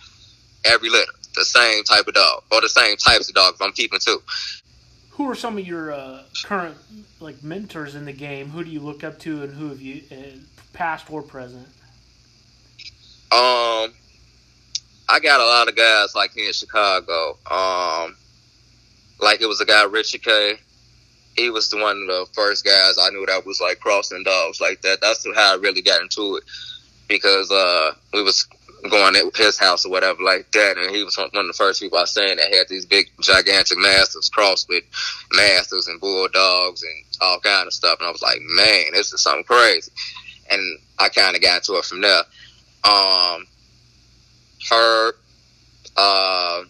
every 0.65 0.89
litter, 0.89 1.11
the 1.35 1.45
same 1.45 1.83
type 1.83 2.07
of 2.07 2.13
dog 2.13 2.43
or 2.51 2.61
the 2.61 2.69
same 2.69 2.97
types 2.97 3.29
of 3.29 3.35
dogs. 3.35 3.57
I'm 3.61 3.71
keeping 3.71 3.99
two. 3.99 4.21
Who 5.17 5.29
are 5.31 5.35
some 5.35 5.57
of 5.57 5.65
your 5.65 5.91
uh, 5.91 6.21
current 6.43 6.77
like 7.19 7.43
mentors 7.43 7.95
in 7.95 8.05
the 8.05 8.13
game? 8.13 8.49
Who 8.49 8.63
do 8.63 8.69
you 8.69 8.79
look 8.79 9.03
up 9.03 9.17
to, 9.19 9.41
and 9.41 9.51
who 9.51 9.69
have 9.69 9.81
you, 9.81 10.03
past 10.73 11.11
or 11.11 11.23
present? 11.23 11.67
Um, 13.31 13.93
I 15.09 15.19
got 15.21 15.39
a 15.39 15.45
lot 15.45 15.67
of 15.67 15.75
guys 15.75 16.13
like 16.13 16.33
here 16.33 16.47
in 16.47 16.53
Chicago. 16.53 17.37
Um, 17.49 18.15
like 19.19 19.41
it 19.41 19.47
was 19.47 19.59
a 19.59 19.65
guy 19.65 19.83
Richard 19.85 20.21
K. 20.21 20.59
He 21.35 21.49
was 21.49 21.69
the 21.69 21.77
one 21.77 22.01
of 22.01 22.07
the 22.07 22.27
first 22.33 22.63
guys 22.63 22.99
I 22.99 23.09
knew 23.09 23.25
that 23.25 23.43
was 23.43 23.59
like 23.59 23.79
crossing 23.79 24.23
dogs 24.23 24.61
like 24.61 24.81
that. 24.81 25.01
That's 25.01 25.25
how 25.35 25.53
I 25.53 25.57
really 25.57 25.81
got 25.81 25.99
into 25.99 26.37
it 26.37 26.43
because 27.07 27.49
uh, 27.49 27.93
we 28.13 28.21
was 28.21 28.47
going 28.89 29.15
at 29.15 29.35
his 29.35 29.57
house 29.57 29.85
or 29.85 29.91
whatever 29.91 30.21
like 30.23 30.51
that, 30.51 30.77
and 30.77 30.95
he 30.95 31.03
was 31.03 31.17
one 31.17 31.29
of 31.33 31.47
the 31.47 31.53
first 31.53 31.81
people 31.81 31.97
I 31.97 32.05
seen 32.05 32.37
that 32.37 32.53
had 32.53 32.67
these 32.69 32.85
big 32.85 33.07
gigantic 33.21 33.77
mastiffs 33.77 34.29
crossed 34.29 34.69
with 34.69 34.83
mastiffs 35.31 35.87
and 35.87 35.99
bulldogs 35.99 36.83
and 36.83 37.03
all 37.21 37.39
kind 37.39 37.67
of 37.67 37.73
stuff, 37.73 37.99
and 37.99 38.07
I 38.07 38.11
was 38.11 38.21
like, 38.21 38.39
man, 38.41 38.93
this 38.93 39.13
is 39.13 39.21
something 39.21 39.43
crazy, 39.43 39.91
and 40.49 40.79
I 40.99 41.09
kind 41.09 41.35
of 41.35 41.41
got 41.41 41.57
into 41.57 41.77
it 41.79 41.85
from 41.85 42.01
there. 42.01 42.23
Um, 42.83 43.47
her, 44.69 45.13
uh, 45.95 46.63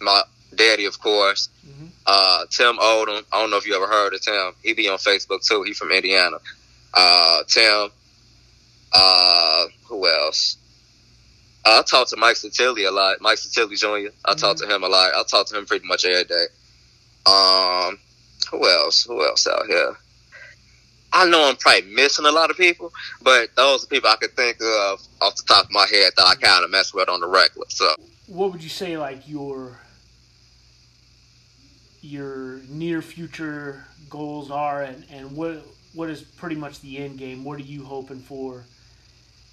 my 0.00 0.22
daddy, 0.54 0.84
of 0.84 1.00
course. 1.00 1.48
Mm-hmm. 1.66 1.86
Uh, 2.06 2.44
Tim 2.50 2.78
Oldham. 2.80 3.24
I 3.32 3.40
don't 3.40 3.50
know 3.50 3.56
if 3.56 3.66
you 3.66 3.74
ever 3.76 3.86
heard 3.86 4.14
of 4.14 4.20
Tim. 4.20 4.52
He 4.62 4.74
be 4.74 4.88
on 4.88 4.98
Facebook 4.98 5.46
too. 5.46 5.62
He 5.62 5.72
from 5.72 5.92
Indiana. 5.92 6.38
Uh, 6.92 7.42
Tim, 7.46 7.90
uh, 8.92 9.64
who 9.86 10.06
else? 10.08 10.56
I 11.64 11.82
talk 11.82 12.08
to 12.08 12.16
Mike 12.16 12.36
Satilli 12.36 12.88
a 12.88 12.90
lot. 12.90 13.20
Mike 13.20 13.38
Satilli 13.38 13.78
Jr. 13.78 13.86
I 13.86 13.98
mm-hmm. 13.98 14.38
talk 14.38 14.56
to 14.58 14.66
him 14.66 14.82
a 14.82 14.88
lot. 14.88 15.12
I 15.14 15.22
talk 15.24 15.46
to 15.48 15.58
him 15.58 15.66
pretty 15.66 15.86
much 15.86 16.04
every 16.04 16.24
day. 16.24 16.46
Um, 17.26 17.98
who 18.50 18.68
else? 18.68 19.04
Who 19.04 19.24
else 19.24 19.46
out 19.46 19.66
here? 19.66 19.96
I 21.12 21.26
know 21.28 21.48
I'm 21.48 21.56
probably 21.56 21.90
missing 21.90 22.26
a 22.26 22.30
lot 22.30 22.50
of 22.50 22.56
people, 22.56 22.92
but 23.22 23.54
those 23.56 23.84
are 23.84 23.86
people 23.86 24.10
I 24.10 24.16
could 24.16 24.36
think 24.36 24.58
of 24.60 25.00
off 25.20 25.36
the 25.36 25.42
top 25.46 25.64
of 25.64 25.70
my 25.70 25.86
head 25.90 26.12
that 26.16 26.26
I 26.26 26.34
kind 26.34 26.64
of 26.64 26.70
mess 26.70 26.92
with 26.92 27.08
on 27.08 27.20
the 27.20 27.26
regular. 27.26 27.66
So, 27.70 27.94
what 28.26 28.52
would 28.52 28.62
you 28.62 28.68
say 28.68 28.98
like 28.98 29.26
your 29.26 29.78
your 32.02 32.60
near 32.68 33.00
future 33.00 33.84
goals 34.10 34.50
are, 34.50 34.82
and 34.82 35.04
and 35.10 35.32
what 35.32 35.66
what 35.94 36.10
is 36.10 36.20
pretty 36.20 36.56
much 36.56 36.80
the 36.80 36.98
end 36.98 37.18
game? 37.18 37.42
What 37.42 37.58
are 37.58 37.64
you 37.64 37.84
hoping 37.84 38.20
for? 38.20 38.64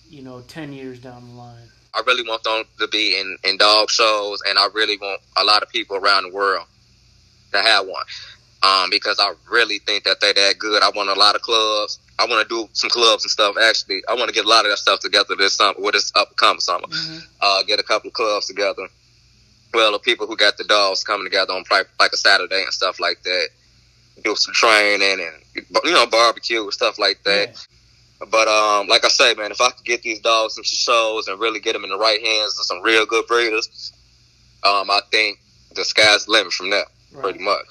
you 0.09 0.21
know, 0.21 0.41
10 0.41 0.73
years 0.73 0.99
down 0.99 1.27
the 1.29 1.35
line? 1.35 1.69
I 1.95 2.01
really 2.05 2.27
want 2.27 2.43
them 2.43 2.63
to 2.79 2.87
be 2.87 3.17
in, 3.17 3.37
in 3.43 3.57
dog 3.57 3.89
shows, 3.89 4.41
and 4.47 4.59
I 4.59 4.67
really 4.73 4.97
want 4.97 5.21
a 5.37 5.43
lot 5.43 5.63
of 5.63 5.69
people 5.69 5.95
around 5.95 6.23
the 6.23 6.35
world 6.35 6.65
to 7.53 7.61
have 7.61 7.87
one. 7.87 8.05
Um, 8.63 8.89
because 8.89 9.19
I 9.19 9.33
really 9.49 9.79
think 9.79 10.05
that 10.05 10.19
they're 10.19 10.33
that 10.33 10.57
good. 10.57 10.81
I 10.81 10.89
want 10.89 11.09
a 11.09 11.13
lot 11.13 11.35
of 11.35 11.41
clubs. 11.41 11.99
I 12.17 12.25
want 12.25 12.47
to 12.47 12.55
do 12.55 12.67
some 12.73 12.89
clubs 12.89 13.23
and 13.23 13.31
stuff. 13.31 13.55
Actually, 13.61 14.01
I 14.09 14.15
want 14.15 14.27
to 14.27 14.33
get 14.33 14.45
a 14.45 14.47
lot 14.47 14.65
of 14.65 14.71
that 14.71 14.77
stuff 14.77 15.01
together 15.01 15.35
this 15.35 15.53
summer, 15.53 15.75
with 15.77 15.93
this 15.93 16.11
upcoming 16.15 16.61
summer. 16.61 16.87
Mm-hmm. 16.87 17.17
Uh, 17.41 17.63
get 17.63 17.79
a 17.79 17.83
couple 17.83 18.07
of 18.07 18.13
clubs 18.13 18.47
together. 18.47 18.87
Well, 19.73 19.91
the 19.91 19.99
people 19.99 20.25
who 20.25 20.35
got 20.35 20.57
the 20.57 20.63
dogs 20.63 21.03
coming 21.03 21.25
together 21.25 21.53
on 21.53 21.63
like 21.69 22.11
a 22.11 22.17
Saturday 22.17 22.63
and 22.63 22.73
stuff 22.73 22.99
like 22.99 23.21
that. 23.23 23.49
Do 24.23 24.35
some 24.35 24.53
training 24.53 25.19
and 25.19 25.65
you 25.83 25.91
know 25.91 26.07
barbecue 26.07 26.63
and 26.63 26.73
stuff 26.73 26.97
like 26.97 27.21
that. 27.23 27.49
Yeah. 27.49 27.74
But 28.19 28.47
um, 28.47 28.87
like 28.87 29.03
I 29.03 29.09
say, 29.09 29.33
man, 29.33 29.51
if 29.51 29.59
I 29.59 29.71
could 29.71 29.85
get 29.85 30.01
these 30.01 30.19
dogs 30.19 30.55
some 30.55 30.63
shows 30.63 31.27
and 31.27 31.39
really 31.39 31.59
get 31.59 31.73
them 31.73 31.83
in 31.83 31.89
the 31.89 31.97
right 31.97 32.21
hands 32.21 32.57
of 32.57 32.65
some 32.65 32.81
real 32.81 33.05
good 33.05 33.27
breeders, 33.27 33.91
um, 34.63 34.89
I 34.89 35.01
think 35.11 35.39
the 35.75 35.83
sky's 35.83 36.25
the 36.25 36.31
limit 36.31 36.53
from 36.53 36.69
there, 36.69 36.85
right. 37.11 37.23
pretty 37.23 37.39
much. 37.39 37.65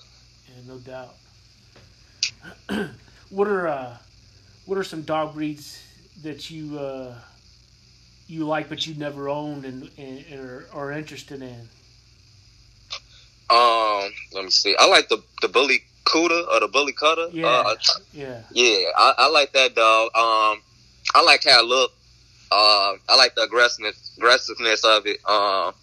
Yeah, 0.48 0.74
no 0.74 0.78
doubt. 0.78 1.14
what 3.30 3.48
are 3.48 3.68
uh, 3.68 3.96
what 4.66 4.76
are 4.76 4.85
some 4.85 5.02
dog 5.02 5.35
breeds 5.35 5.83
that 6.22 6.50
you 6.50 6.78
uh, 6.78 7.14
you 8.26 8.46
like 8.46 8.68
but 8.68 8.87
you've 8.87 8.98
never 8.98 9.28
owned 9.28 9.64
and, 9.64 9.90
and 9.96 10.24
are, 10.35 10.68
are 10.72 10.92
interested 10.92 11.40
in? 11.40 11.68
Um, 13.50 14.11
let 14.33 14.44
me 14.44 14.50
see. 14.50 14.76
I 14.78 14.87
like 14.87 15.09
the 15.09 15.22
the 15.40 15.48
bully 15.48 15.85
Kutta 16.05 16.47
or 16.49 16.61
the 16.61 16.69
Bully 16.69 16.93
Kutta. 16.93 17.31
Yeah, 17.33 17.47
uh, 17.47 17.75
yeah, 18.12 18.43
yeah. 18.53 18.88
I, 18.97 19.14
I, 19.19 19.29
like 19.31 19.53
that 19.53 19.75
dog. 19.75 20.07
Um, 20.14 20.62
I 21.14 21.23
like 21.25 21.45
how 21.45 21.61
it 21.61 21.67
look. 21.67 21.93
Uh, 22.51 22.95
I 23.09 23.17
like 23.17 23.35
the 23.35 23.43
aggressiveness, 23.43 24.14
aggressiveness 24.17 24.85
of 24.85 25.07
it. 25.07 25.19
Um, 25.29 25.75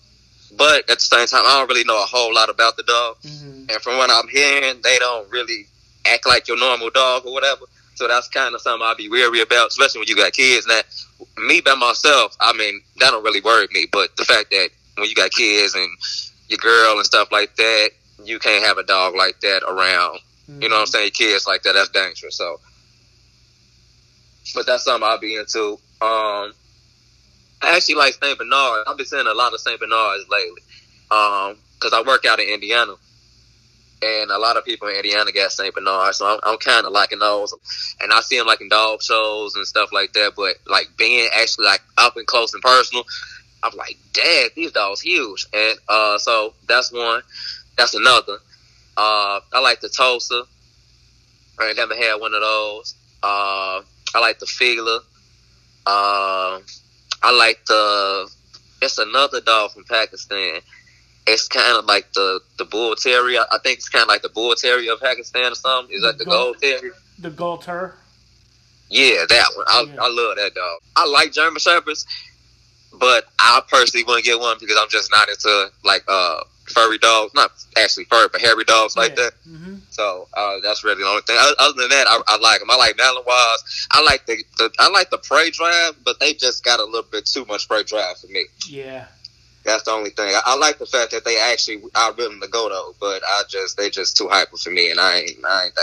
but 0.57 0.89
at 0.89 0.99
the 0.99 1.05
same 1.05 1.27
time, 1.27 1.43
I 1.45 1.59
don't 1.59 1.67
really 1.69 1.83
know 1.83 2.01
a 2.01 2.05
whole 2.05 2.33
lot 2.33 2.49
about 2.49 2.77
the 2.77 2.83
dog. 2.83 3.17
Mm-hmm. 3.21 3.71
And 3.71 3.81
from 3.81 3.97
what 3.97 4.09
I'm 4.09 4.27
hearing, 4.29 4.81
they 4.83 4.97
don't 4.99 5.29
really 5.31 5.65
act 6.05 6.27
like 6.27 6.47
your 6.47 6.57
normal 6.57 6.89
dog 6.89 7.25
or 7.25 7.33
whatever. 7.33 7.65
So 7.95 8.07
that's 8.07 8.27
kind 8.29 8.55
of 8.55 8.61
something 8.61 8.85
I'll 8.85 8.95
be 8.95 9.09
wary 9.09 9.41
about, 9.41 9.67
especially 9.67 9.99
when 9.99 10.07
you 10.07 10.15
got 10.15 10.33
kids. 10.33 10.65
Now, 10.67 10.81
me 11.37 11.61
by 11.61 11.75
myself, 11.75 12.35
I 12.39 12.53
mean, 12.53 12.81
that 12.99 13.11
don't 13.11 13.23
really 13.23 13.41
worry 13.41 13.67
me. 13.71 13.87
But 13.91 14.15
the 14.17 14.25
fact 14.25 14.49
that 14.51 14.69
when 14.97 15.09
you 15.09 15.15
got 15.15 15.31
kids 15.31 15.75
and 15.75 15.89
your 16.47 16.57
girl 16.57 16.97
and 16.97 17.05
stuff 17.05 17.31
like 17.31 17.55
that, 17.55 17.91
you 18.25 18.39
can't 18.39 18.65
have 18.65 18.77
a 18.77 18.83
dog 18.83 19.15
like 19.15 19.39
that 19.41 19.63
around. 19.63 20.19
Mm-hmm. 20.49 20.61
You 20.63 20.69
know 20.69 20.75
what 20.75 20.81
I'm 20.81 20.85
mm-hmm. 20.85 20.91
saying? 20.91 21.11
Kids 21.11 21.47
like 21.47 21.63
that, 21.63 21.73
that's 21.73 21.89
dangerous. 21.89 22.35
So, 22.35 22.59
but 24.55 24.65
that's 24.65 24.83
something 24.83 25.07
I'll 25.07 25.19
be 25.19 25.35
into. 25.35 25.73
Um, 26.01 26.53
I 27.61 27.75
actually 27.75 27.95
like 27.95 28.15
Saint 28.21 28.37
Bernard. 28.37 28.85
I've 28.87 28.97
been 28.97 29.05
seeing 29.05 29.27
a 29.27 29.33
lot 29.33 29.53
of 29.53 29.59
Saint 29.59 29.79
Bernards 29.79 30.25
lately. 30.29 30.61
Um, 31.11 31.57
cause 31.79 31.93
I 31.93 32.01
work 32.05 32.25
out 32.25 32.39
in 32.39 32.47
Indiana, 32.47 32.93
and 34.01 34.31
a 34.31 34.39
lot 34.39 34.57
of 34.57 34.65
people 34.65 34.87
in 34.87 34.95
Indiana 34.95 35.31
got 35.31 35.51
Saint 35.51 35.75
Bernard, 35.75 36.15
so 36.15 36.25
I'm, 36.25 36.39
I'm 36.43 36.57
kind 36.57 36.85
of 36.85 36.91
liking 36.91 37.19
those. 37.19 37.53
And 38.01 38.11
I 38.11 38.21
see 38.21 38.37
them 38.37 38.47
like 38.47 38.61
in 38.61 38.69
dog 38.69 39.03
shows 39.03 39.55
and 39.55 39.67
stuff 39.67 39.91
like 39.91 40.13
that. 40.13 40.33
But 40.35 40.55
like 40.67 40.87
being 40.97 41.29
actually 41.35 41.65
like 41.65 41.81
up 41.97 42.17
and 42.17 42.25
close 42.25 42.53
and 42.53 42.63
personal, 42.63 43.03
I'm 43.63 43.75
like, 43.77 43.97
dang, 44.13 44.49
these 44.55 44.71
dogs 44.71 45.01
huge. 45.01 45.45
And 45.53 45.77
uh, 45.87 46.17
so 46.17 46.53
that's 46.67 46.91
one. 46.91 47.21
That's 47.77 47.93
another. 47.93 48.37
Uh, 48.97 49.39
I 49.53 49.59
like 49.61 49.79
the 49.81 49.89
Tosa. 49.89 50.43
I 51.59 51.67
ain't 51.67 51.77
never 51.77 51.95
had 51.95 52.15
one 52.15 52.33
of 52.33 52.41
those. 52.41 52.95
Uh, 53.23 53.81
I 54.15 54.19
like 54.19 54.39
the 54.39 54.45
Figler. 54.45 54.99
Uh, 55.85 56.59
I 57.23 57.31
like 57.31 57.63
the. 57.65 58.29
It's 58.81 58.97
another 58.97 59.41
dog 59.41 59.71
from 59.71 59.83
Pakistan. 59.85 60.61
It's 61.27 61.47
kind 61.47 61.77
of 61.77 61.85
like 61.85 62.11
the 62.13 62.41
the 62.57 62.65
bull 62.65 62.95
terrier. 62.95 63.41
I 63.51 63.59
think 63.63 63.77
it's 63.77 63.89
kind 63.89 64.01
of 64.03 64.07
like 64.09 64.23
the 64.23 64.29
bull 64.29 64.55
terrier 64.55 64.93
of 64.93 64.99
Pakistan 65.01 65.51
or 65.51 65.55
something. 65.55 65.95
Is 65.95 66.01
that 66.01 66.17
the 66.17 66.25
Gull 66.25 66.55
terrier? 66.55 66.93
The 67.19 67.29
Gull 67.29 67.57
terrier. 67.59 67.95
Yeah, 68.89 69.25
that 69.29 69.45
one. 69.55 69.65
I, 69.69 69.83
Yeah. 69.87 70.01
I 70.01 70.09
love 70.09 70.35
that 70.37 70.53
dog. 70.55 70.79
I 70.95 71.05
like 71.05 71.31
German 71.31 71.59
shepherds, 71.59 72.05
but 72.93 73.25
I 73.39 73.61
personally 73.69 74.03
wouldn't 74.03 74.25
get 74.25 74.39
one 74.39 74.57
because 74.59 74.77
I'm 74.79 74.89
just 74.89 75.11
not 75.11 75.29
into 75.29 75.71
like 75.83 76.03
uh 76.07 76.41
furry 76.67 76.97
dogs. 76.97 77.33
Not 77.33 77.51
actually 77.77 78.05
furry, 78.05 78.27
but 78.31 78.41
hairy 78.41 78.63
dogs 78.63 78.95
like 78.95 79.15
that. 79.15 79.33
hmm 79.43 79.75
So 79.89 80.27
uh, 80.35 80.57
that's 80.63 80.83
really 80.83 81.01
the 81.01 81.07
only 81.07 81.21
thing. 81.23 81.37
Other 81.59 81.81
than 81.81 81.89
that, 81.89 82.07
I, 82.07 82.21
I 82.27 82.37
like 82.37 82.59
them. 82.59 82.69
I 82.71 82.77
like 82.77 82.97
Malinois. 82.97 83.87
I 83.91 84.01
like 84.03 84.25
the, 84.25 84.43
the 84.57 84.71
I 84.79 84.89
like 84.89 85.09
the 85.09 85.17
prey 85.17 85.49
drive, 85.49 85.95
but 86.03 86.19
they 86.19 86.33
just 86.33 86.63
got 86.63 86.79
a 86.79 86.85
little 86.85 87.09
bit 87.09 87.25
too 87.25 87.45
much 87.45 87.67
prey 87.67 87.83
drive 87.83 88.17
for 88.17 88.27
me. 88.27 88.45
Yeah. 88.67 89.05
That's 89.63 89.83
the 89.83 89.91
only 89.91 90.09
thing. 90.09 90.33
I, 90.33 90.41
I 90.45 90.57
like 90.57 90.79
the 90.79 90.87
fact 90.87 91.11
that 91.11 91.23
they 91.23 91.37
actually 91.37 91.83
are 91.93 92.13
willing 92.13 92.41
to 92.41 92.47
go 92.47 92.67
though, 92.69 92.95
but 92.99 93.21
I 93.23 93.43
just 93.47 93.77
they 93.77 93.91
just 93.91 94.17
too 94.17 94.27
hyper 94.27 94.57
for 94.57 94.71
me, 94.71 94.89
and 94.89 94.99
I 94.99 95.19
ain't 95.19 95.45
I 95.45 95.65
ain't 95.65 95.75
that 95.75 95.79